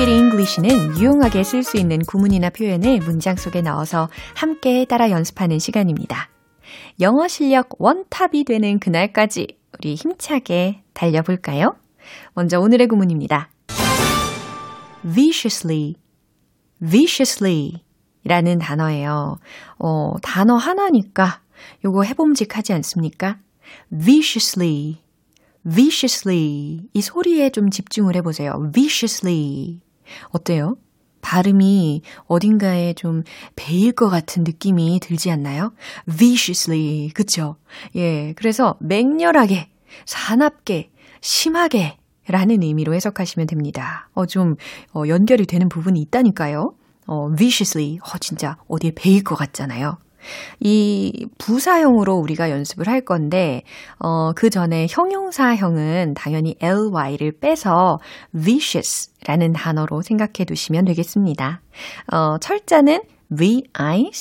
English는 0.09 0.97
유용하게 0.99 1.45
쓸 1.45 1.63
수 1.63 1.77
있는 1.77 1.99
구문이나 2.01 2.51
표현을 2.51 3.01
문장 3.01 3.37
속에 3.37 3.61
넣어서 3.61 4.09
함께 4.35 4.87
따라 4.87 5.11
연습하는 5.11 5.59
시간입니다. 5.59 6.31
영어 7.01 7.29
실력 7.29 7.69
원탑이 7.79 8.45
되는 8.45 8.79
그날까지 8.79 9.59
우리 9.79 9.95
힘차게 9.95 10.83
달려볼까요? 10.95 11.77
먼저 12.35 12.59
오늘의 12.59 12.89
구문입니다. 12.89 13.51
Viciously, 15.09 15.95
viciously 16.83 17.83
라는 18.25 18.59
단어예요. 18.59 19.39
어, 19.79 20.15
단어 20.23 20.57
하나니까 20.57 21.41
요거 21.85 22.03
해봄직하지 22.03 22.73
않습니까? 22.75 23.39
viciously, 23.91 25.03
viciously. 25.69 26.89
이 26.93 27.01
소리에 27.01 27.51
좀 27.51 27.71
집중을 27.71 28.17
해보세요. 28.17 28.71
viciously. 28.73 29.81
어때요? 30.31 30.77
발음이 31.21 32.03
어딘가에 32.27 32.95
좀 32.95 33.23
베일 33.57 33.93
것 33.93 34.09
같은 34.09 34.45
느낌이 34.45 35.01
들지 35.01 35.31
않나요? 35.31 35.73
viciously. 36.07 37.11
그쵸? 37.11 37.57
예. 37.97 38.33
그래서 38.35 38.77
맹렬하게, 38.81 39.69
사납게, 40.07 40.91
심하게 41.21 41.98
라는 42.29 42.63
의미로 42.63 42.95
해석하시면 42.95 43.47
됩니다. 43.47 44.09
어, 44.15 44.27
좀, 44.27 44.57
어, 44.95 45.05
연결이 45.09 45.47
되는 45.47 45.69
부분이 45.69 46.01
있다니까요. 46.03 46.75
어, 47.07 47.31
viciously. 47.35 47.99
어, 48.03 48.19
진짜 48.19 48.57
어디에 48.69 48.93
베일 48.95 49.25
것 49.25 49.35
같잖아요. 49.35 49.99
이 50.61 51.27
부사형으로 51.39 52.17
우리가 52.17 52.51
연습을 52.51 52.89
할 52.89 53.01
건데, 53.01 53.63
어, 53.99 54.33
그 54.33 54.51
전에 54.51 54.87
형용사형은 54.91 56.15
당연히 56.15 56.57
ly를 56.61 57.39
빼서 57.39 58.01
vicious 58.35 59.11
라는 59.27 59.53
단어로 59.53 60.03
생각해 60.03 60.45
두시면 60.47 60.85
되겠습니다. 60.87 61.63
어, 62.13 62.39
철자는 62.39 63.01
v-i-c-i-o-u-s. 63.37 64.13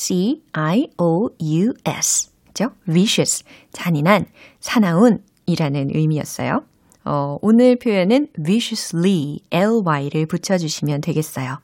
그죠? 2.48 2.72
vicious. 2.88 3.44
잔인한, 3.72 4.26
사나운 4.60 5.20
이라는 5.46 5.90
의미였어요. 5.94 6.64
어, 7.08 7.38
오늘 7.42 7.78
표현은 7.78 8.28
viciously, 8.44 9.40
ly를 9.50 10.26
붙여주시면 10.26 11.00
되겠어요. 11.00 11.60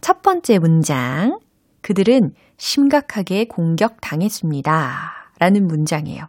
첫 0.00 0.22
번째 0.22 0.58
문장. 0.58 1.38
그들은 1.82 2.34
심각하게 2.56 3.44
공격당했습니다. 3.44 5.12
라는 5.38 5.66
문장이에요. 5.66 6.28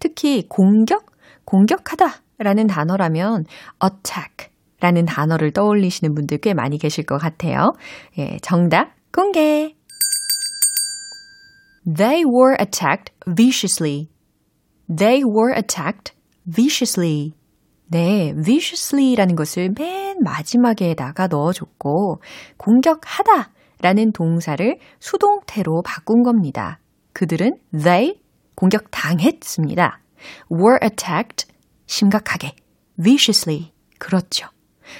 특히 0.00 0.46
공격, 0.48 1.06
공격하다 1.44 2.22
라는 2.38 2.66
단어라면 2.66 3.46
attack 3.82 4.48
라는 4.80 5.04
단어를 5.04 5.52
떠올리시는 5.52 6.14
분들 6.14 6.38
꽤 6.38 6.52
많이 6.52 6.78
계실 6.78 7.04
것 7.04 7.18
같아요. 7.18 7.74
예, 8.18 8.38
정답 8.42 8.92
공개! 9.12 9.74
They 11.86 12.24
were 12.24 12.56
attacked 12.60 13.12
viciously. 13.24 14.08
They 14.88 15.22
were 15.22 15.54
attacked 15.56 16.12
viciously. 16.44 17.34
네, 17.86 18.32
viciously라는 18.42 19.36
것을 19.36 19.70
맨 19.76 20.18
마지막에다가 20.22 21.26
넣어줬고, 21.28 22.20
공격하다 22.56 23.50
라는 23.80 24.12
동사를 24.12 24.78
수동태로 24.98 25.82
바꾼 25.84 26.22
겁니다. 26.22 26.78
그들은 27.12 27.58
they 27.72 28.18
공격당했습니다. 28.54 30.00
were 30.50 30.78
attacked 30.82 31.46
심각하게 31.86 32.52
viciously 33.02 33.72
그렇죠. 33.98 34.48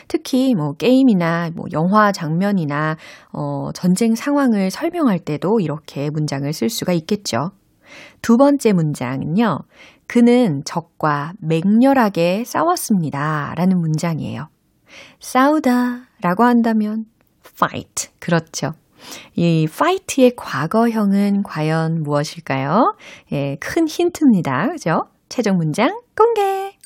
특히 0.09 0.55
뭐 0.55 0.73
게임이나 0.73 1.51
뭐 1.55 1.67
영화 1.73 2.13
장면이나 2.13 2.97
어, 3.33 3.73
전쟁 3.73 4.15
상황을 4.15 4.71
설명할 4.71 5.19
때도 5.19 5.61
이렇게 5.61 6.11
문장을 6.11 6.51
쓸 6.53 6.69
수가 6.69 6.93
있겠죠. 6.93 7.51
두 8.23 8.37
번째 8.37 8.73
문장은요. 8.73 9.59
그는 10.07 10.63
적과 10.65 11.33
맹렬하게 11.41 12.45
싸웠습니다. 12.45 13.55
라는 13.57 13.81
문장이에요. 13.81 14.49
싸우다 15.21 16.07
라고 16.21 16.45
한다면 16.45 17.07
fight. 17.45 18.11
그렇죠. 18.19 18.73
이 19.35 19.67
fight의 19.69 20.33
과거형은 20.37 21.43
과연 21.43 22.03
무엇일까요? 22.03 22.97
예, 23.33 23.57
큰 23.61 23.87
힌트입니다. 23.87 24.69
그죠? 24.69 25.09
최종 25.29 25.57
문장 25.57 26.01
공개! 26.17 26.77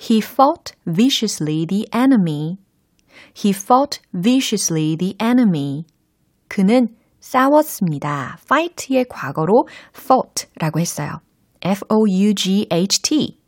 He 0.00 0.18
fought 0.18 0.74
viciously 0.86 1.66
the 1.66 1.86
enemy. 1.92 2.58
He 3.34 3.50
fought 3.50 4.00
viciously 4.12 4.96
the 4.96 5.16
enemy. 5.20 5.84
그는 6.48 6.88
싸웠습니다. 7.20 8.38
fight의 8.44 9.06
과거로 9.08 9.66
fought라고 9.96 10.78
했어요. 10.78 11.20
F-O-U-G-H-T. 11.62 13.38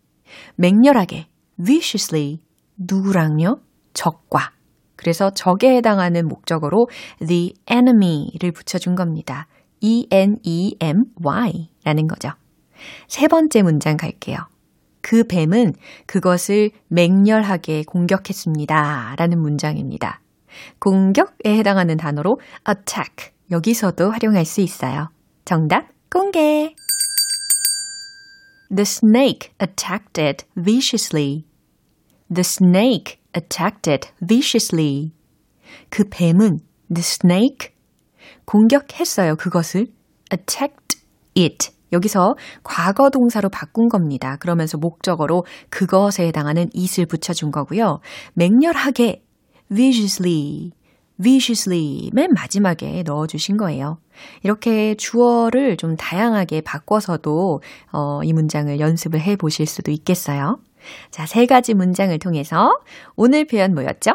맹렬하게, 0.57 1.27
viciously, 1.63 2.39
누구랑요? 2.77 3.57
적과. 3.93 4.53
그래서 4.97 5.31
적에 5.31 5.77
해당하는 5.77 6.29
목적어로 6.29 6.89
the 7.27 7.55
enemy를 7.71 8.53
붙여준 8.53 8.95
겁니다. 8.95 9.47
E-N-E-M-Y 9.81 11.71
라는 11.85 12.07
거죠. 12.07 12.31
세 13.09 13.29
번째 13.29 13.63
문장 13.63 13.97
갈게요. 13.97 14.37
그 15.01 15.25
뱀은 15.25 15.73
그것을 16.07 16.71
맹렬하게 16.89 17.85
공격했습니다. 17.87 19.15
라는 19.17 19.41
문장입니다. 19.41 20.21
공격에 20.79 21.57
해당하는 21.57 21.97
단어로 21.97 22.39
attack. 22.69 23.33
여기서도 23.51 24.11
활용할 24.11 24.45
수 24.45 24.61
있어요. 24.61 25.09
정답 25.45 25.89
공개! 26.11 26.75
The 28.73 28.85
snake 28.85 29.53
attacked 29.59 30.19
it 30.19 30.45
viciously. 30.57 31.45
The 32.33 32.45
snake 32.45 33.19
attacked 33.35 33.91
it 33.91 34.13
viciously. 34.25 35.13
그 35.89 36.05
뱀은 36.09 36.61
the 36.93 37.01
snake 37.01 37.75
공격했어요. 38.45 39.37
그것을 39.37 39.89
attacked 40.33 41.01
it. 41.37 41.71
여기서 41.93 42.37
과거 42.63 43.11
동사로 43.11 43.49
바꾼 43.49 43.89
겁니다. 43.89 44.37
그러면서 44.37 44.79
목적어로 44.79 45.45
그것에 45.71 46.27
해당하는 46.29 46.69
it을 46.73 47.07
붙여준 47.07 47.51
거고요. 47.51 47.99
맹렬하게 48.35 49.25
viciously 49.75 50.71
viciously 51.21 52.11
맨 52.13 52.33
마지막에 52.33 53.03
넣어주신 53.03 53.57
거예요. 53.57 53.99
이렇게 54.43 54.95
주어를 54.95 55.77
좀 55.77 55.97
다양하게 55.97 56.63
바꿔서도 56.63 57.63
어, 57.93 58.21
이 58.25 58.33
문장을 58.33 58.79
연습을 58.81 59.21
해 59.21 59.37
보실 59.37 59.67
수도 59.67 59.91
있겠어요. 59.91 60.59
자, 61.11 61.27
세 61.27 61.47
가지 61.47 61.75
문장을 61.75 62.19
통해서 62.19 62.79
오늘 63.17 63.45
표현 63.45 63.75
뭐였죠? 63.75 64.13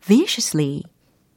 viciously, 0.00 0.82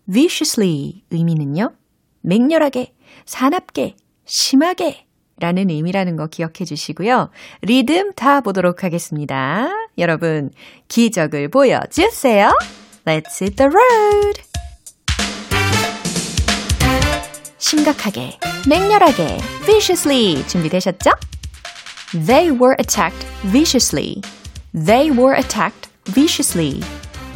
viciously 0.09 1.03
의미는요. 1.11 1.73
맹렬하게, 2.21 2.93
사납게, 3.25 3.95
심하게 4.25 5.05
라는 5.37 5.69
의미라는 5.69 6.15
거 6.15 6.27
기억해 6.27 6.63
주시고요. 6.65 7.29
리듬 7.61 8.13
타 8.13 8.41
보도록 8.41 8.83
하겠습니다. 8.83 9.69
여러분, 9.97 10.51
기적을 10.87 11.49
보여주세요. 11.49 12.55
Let's 13.05 13.41
hit 13.41 13.55
the 13.57 13.69
road! 13.69 14.52
심각하게, 17.62 18.38
맹렬하게, 18.68 19.38
viciously 19.64 20.46
준비되셨죠? 20.46 21.10
They 22.12 22.50
were 22.50 22.74
attacked 22.78 23.26
viciously. 23.50 24.22
They 24.72 25.10
were 25.10 25.34
attacked 25.36 25.88
viciously. 26.04 26.82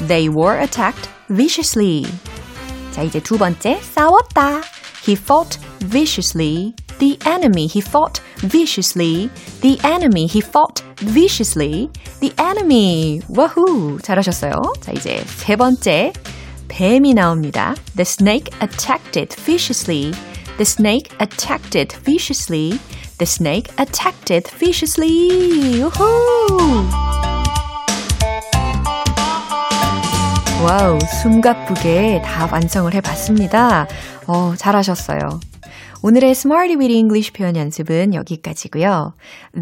They 0.07 0.29
were 0.29 0.59
attacked 0.61 1.09
viciously. 1.29 2.07
자, 2.93 3.03
이제 3.03 3.21
두 3.21 3.39
번째, 3.39 3.81
싸웠다. 3.81 4.63
He 5.07 5.15
fought 5.15 5.59
viciously. 5.81 6.75
The 6.99 7.19
enemy 7.27 7.67
he 7.67 7.81
fought 7.81 8.23
viciously. 8.43 9.29
The 9.61 9.79
enemy 9.85 10.27
he 10.27 10.41
fought 10.41 10.83
viciously. 10.99 11.91
The 12.21 12.33
enemy. 12.39 13.21
와후. 13.29 13.99
잘하셨어요. 14.03 14.53
자, 14.81 14.93
이제 14.93 15.23
세 15.27 15.57
번째. 15.57 16.13
뱀이 16.68 17.14
나옵니다. 17.14 17.76
The 17.96 18.04
snake 18.04 18.54
attacked 18.62 19.20
it 19.20 19.36
viciously. 19.42 20.12
The 20.58 20.62
snake 20.62 21.12
attacked 21.22 21.78
it 21.78 21.96
viciously. 22.04 22.80
The 23.18 23.26
snake 23.26 23.74
attacked 23.80 24.34
it 24.34 24.50
viciously. 24.58 25.82
우후. 25.84 26.88
와우, 30.66 31.00
숨가쁘게 31.22 32.22
다 32.24 32.50
완성을 32.52 32.94
해봤습니다. 32.94 33.88
어, 34.28 34.54
잘하셨어요. 34.58 35.40
오늘의 36.02 36.32
Smarty 36.32 36.76
with 36.76 36.94
English 36.94 37.34
표현 37.34 37.56
연습은 37.56 38.14
여기까지고요. 38.14 39.14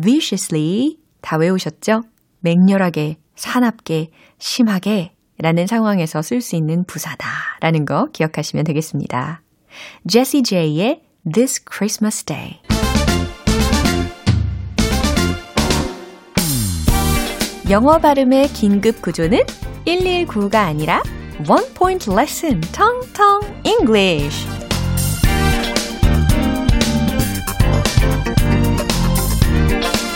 viciously 0.01 0.97
다 1.21 1.37
외우셨죠? 1.37 2.03
맹렬하게, 2.39 3.17
사납게, 3.35 4.09
심하게 4.37 5.14
라는 5.37 5.67
상황에서 5.67 6.21
쓸 6.21 6.41
수 6.41 6.55
있는 6.55 6.85
부사다 6.85 7.27
라는 7.59 7.85
거 7.85 8.07
기억하시면 8.13 8.63
되겠습니다. 8.65 9.41
Jessie 10.07 10.43
J의 10.43 11.01
This 11.31 11.63
Christmas 11.69 12.23
Day 12.23 12.61
영어 17.69 17.97
발음의 17.97 18.49
긴급 18.49 19.01
구조는 19.01 19.39
119가 19.85 20.55
아니라 20.55 21.01
One 21.49 21.65
Point 21.73 22.11
Lesson 22.11 22.61
텅텅 22.71 23.41
English 23.65 24.47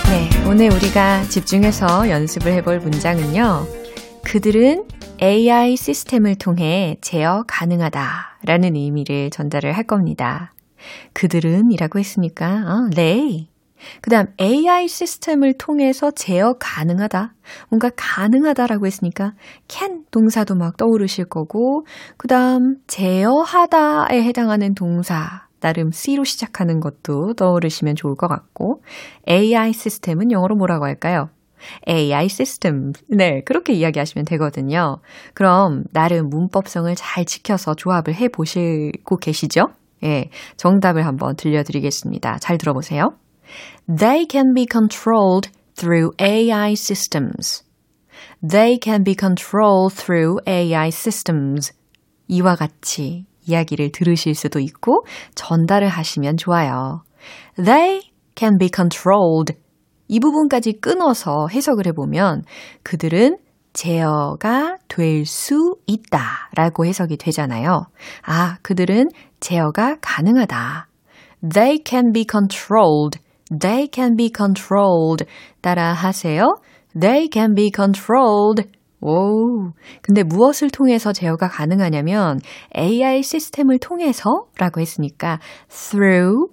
네, 0.09 0.29
오늘 0.47 0.71
우리가 0.71 1.23
집중해서 1.23 2.09
연습을 2.09 2.53
해볼 2.53 2.79
문장은요. 2.79 3.67
그들은 4.23 4.85
AI 5.21 5.75
시스템을 5.75 6.35
통해 6.35 6.95
제어 7.01 7.43
가능하다 7.45 8.39
라는 8.45 8.77
의미를 8.77 9.29
전달을 9.29 9.75
할 9.75 9.83
겁니다. 9.83 10.53
그들은 11.11 11.71
이라고 11.71 11.99
했으니까, 11.99 12.63
어, 12.65 12.89
네. 12.95 13.49
그 14.01 14.09
다음 14.09 14.27
AI 14.39 14.87
시스템을 14.87 15.57
통해서 15.57 16.11
제어 16.11 16.55
가능하다. 16.57 17.33
뭔가 17.69 17.89
가능하다라고 17.97 18.85
했으니까 18.85 19.33
can 19.67 20.05
동사도 20.11 20.55
막 20.55 20.77
떠오르실 20.77 21.25
거고 21.25 21.85
그 22.17 22.27
다음 22.27 22.77
제어하다에 22.87 24.23
해당하는 24.23 24.73
동사 24.73 25.47
나름 25.59 25.91
C로 25.91 26.23
시작하는 26.23 26.79
것도 26.79 27.33
떠오르시면 27.35 27.95
좋을 27.95 28.15
것 28.15 28.27
같고 28.27 28.81
AI 29.29 29.73
시스템은 29.73 30.31
영어로 30.31 30.55
뭐라고 30.55 30.85
할까요? 30.85 31.29
AI 31.87 32.29
시스템. 32.29 32.93
네, 33.07 33.41
그렇게 33.45 33.73
이야기하시면 33.73 34.25
되거든요. 34.25 34.97
그럼 35.33 35.83
나름 35.91 36.29
문법성을 36.29 36.93
잘 36.95 37.25
지켜서 37.25 37.73
조합을 37.73 38.15
해 38.15 38.27
보시고 38.29 39.17
계시죠? 39.17 39.67
예, 40.03 40.29
정답을 40.57 41.05
한번 41.05 41.35
들려드리겠습니다. 41.35 42.37
잘 42.39 42.57
들어보세요. 42.57 43.11
They 43.87 44.27
can 44.29 44.53
be 44.53 44.65
controlled 44.71 45.49
through 45.75 46.11
AI 46.21 46.73
systems. 46.73 47.63
They 48.47 48.79
can 48.81 49.03
be 49.03 49.15
controlled 49.17 49.95
through 49.95 50.39
AI 50.47 50.89
systems. 50.89 51.73
이와 52.27 52.55
같이 52.55 53.25
이야기를 53.45 53.91
들으실 53.91 54.35
수도 54.35 54.59
있고 54.59 55.05
전달을 55.35 55.89
하시면 55.89 56.37
좋아요. 56.37 57.03
They 57.55 58.01
can 58.35 58.57
be 58.57 58.69
controlled. 58.73 59.55
이 60.09 60.19
부분까지 60.19 60.79
끊어서 60.81 61.47
해석을 61.51 61.87
해보면 61.87 62.43
그들은 62.83 63.37
제어가 63.71 64.77
될 64.87 65.25
수 65.25 65.75
있다 65.85 66.49
라고 66.55 66.85
해석이 66.85 67.17
되잖아요. 67.17 67.85
아, 68.25 68.57
그들은 68.63 69.09
제어가 69.39 69.97
가능하다. 70.01 70.87
They 71.53 71.79
can 71.85 72.11
be 72.11 72.25
controlled. 72.29 73.19
They 73.57 73.87
can 73.93 74.17
be 74.17 74.31
controlled. 74.35 75.25
따라 75.61 75.93
하세요. 75.93 76.57
They 76.99 77.29
can 77.31 77.53
be 77.53 77.71
controlled. 77.73 78.69
오, 79.01 79.71
근데 80.01 80.23
무엇을 80.23 80.71
통해서 80.71 81.13
제어가 81.13 81.47
가능하냐면 81.47 82.39
AI 82.77 83.23
시스템을 83.23 83.79
통해서 83.79 84.47
라고 84.57 84.81
했으니까 84.81 85.39
through, 85.69 86.51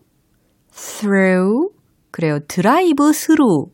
through, 0.71 1.71
그래요. 2.17 2.39
드라이브 2.49 3.13
스루 3.13 3.67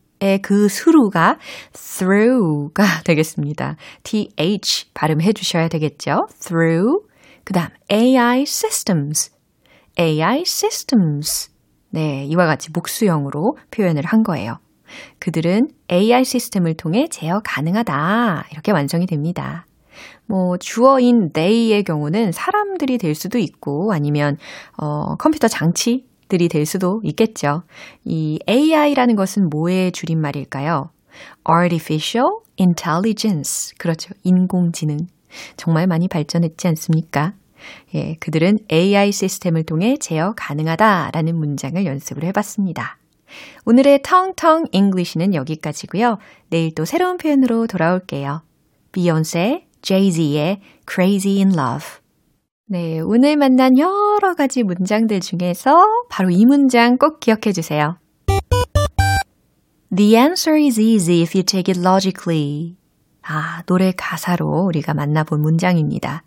그 0.42 0.68
수루가 0.68 1.38
through가 1.74 3.04
되겠습니다. 3.04 3.76
th 4.02 4.90
발음해 4.94 5.32
주셔야 5.32 5.68
되겠죠. 5.68 6.26
through. 6.40 7.06
그 7.44 7.52
다음 7.52 7.68
AI 7.88 8.42
systems. 8.42 9.30
AI 9.96 10.40
systems. 10.40 11.52
네, 11.90 12.24
이와 12.24 12.46
같이 12.46 12.70
목수형으로 12.74 13.58
표현을 13.70 14.04
한 14.06 14.24
거예요. 14.24 14.58
그들은 15.20 15.68
AI 15.92 16.24
시스템을 16.24 16.74
통해 16.74 17.06
제어 17.08 17.40
가능하다. 17.44 18.46
이렇게 18.50 18.72
완성이 18.72 19.06
됩니다. 19.06 19.66
뭐, 20.26 20.56
주어인 20.56 21.30
they의 21.32 21.84
경우는 21.84 22.32
사람들이 22.32 22.98
될 22.98 23.14
수도 23.14 23.38
있고 23.38 23.92
아니면, 23.92 24.36
어, 24.76 25.14
컴퓨터 25.14 25.46
장치 25.46 26.06
들이 26.32 26.48
될 26.48 26.64
수도 26.64 27.02
있겠죠. 27.04 27.62
이 28.06 28.38
AI라는 28.48 29.16
것은 29.16 29.50
뭐의 29.50 29.92
줄임말일까요? 29.92 30.88
Artificial 31.46 32.38
Intelligence. 32.58 33.74
그렇죠. 33.76 34.14
인공지능. 34.22 35.08
정말 35.58 35.86
많이 35.86 36.08
발전했지 36.08 36.68
않습니까? 36.68 37.34
예, 37.94 38.16
그들은 38.18 38.60
AI 38.72 39.12
시스템을 39.12 39.64
통해 39.64 39.98
제어 40.00 40.32
가능하다라는 40.34 41.36
문장을 41.36 41.84
연습을 41.84 42.24
해봤습니다. 42.24 42.96
오늘의 43.66 44.00
텅텅 44.02 44.64
English는 44.72 45.34
여기까지고요. 45.34 46.16
내일 46.48 46.74
또 46.74 46.86
새로운 46.86 47.18
표현으로 47.18 47.66
돌아올게요. 47.66 48.40
비욘세, 48.92 49.66
제이지의 49.82 50.60
Crazy 50.90 51.36
in 51.44 51.52
Love. 51.52 52.01
네, 52.66 53.00
오늘 53.00 53.36
만난 53.36 53.76
여러 53.76 54.34
가지 54.34 54.62
문장들 54.62 55.20
중에서 55.20 55.84
바로 56.08 56.30
이 56.30 56.46
문장 56.46 56.96
꼭 56.96 57.18
기억해 57.20 57.52
주세요. 57.52 57.98
The 59.94 60.16
answer 60.16 60.58
is 60.58 60.80
easy 60.80 61.22
if 61.22 61.36
you 61.36 61.44
take 61.44 61.70
it 61.70 61.78
logically. 61.78 62.76
아, 63.22 63.62
노래 63.66 63.92
가사로 63.92 64.64
우리가 64.66 64.94
만나본 64.94 65.42
문장입니다. 65.42 66.22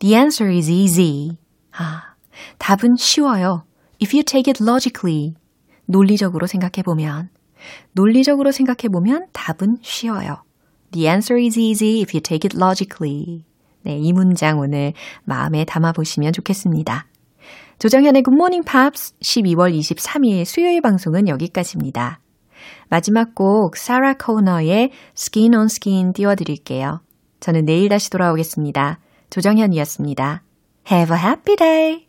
The 0.00 0.14
answer 0.14 0.54
is 0.54 0.68
easy. 0.68 1.38
아, 1.72 2.14
답은 2.58 2.96
쉬워요. 2.96 3.64
If 4.02 4.14
you 4.14 4.24
take 4.24 4.50
it 4.52 4.62
logically. 4.62 5.34
논리적으로 5.86 6.46
생각해 6.46 6.82
보면. 6.84 7.30
논리적으로 7.92 8.52
생각해 8.52 8.88
보면 8.92 9.28
답은 9.32 9.78
쉬워요. 9.80 10.42
The 10.90 11.08
answer 11.08 11.42
is 11.42 11.58
easy 11.58 12.00
if 12.02 12.14
you 12.14 12.20
take 12.20 12.46
it 12.46 12.54
logically. 12.56 13.44
네, 13.82 13.96
이 13.96 14.12
문장 14.12 14.58
오늘 14.58 14.92
마음에 15.24 15.64
담아 15.64 15.92
보시면 15.92 16.32
좋겠습니다. 16.32 17.06
조정현의 17.78 18.24
Morning 18.28 18.68
Pops 18.68 19.14
12월 19.20 19.76
23일 19.78 20.44
수요일 20.44 20.80
방송은 20.80 21.28
여기까지입니다. 21.28 22.20
마지막 22.88 23.34
곡 23.34 23.76
사라 23.76 24.14
코너의 24.14 24.90
Skin 25.16 25.54
on 25.54 25.66
Skin 25.66 26.12
띄워드릴게요. 26.12 27.00
저는 27.40 27.64
내일 27.66 27.88
다시 27.88 28.10
돌아오겠습니다. 28.10 28.98
조정현이었습니다. 29.30 30.42
Have 30.90 31.16
a 31.16 31.22
happy 31.22 31.56
day! 31.56 32.07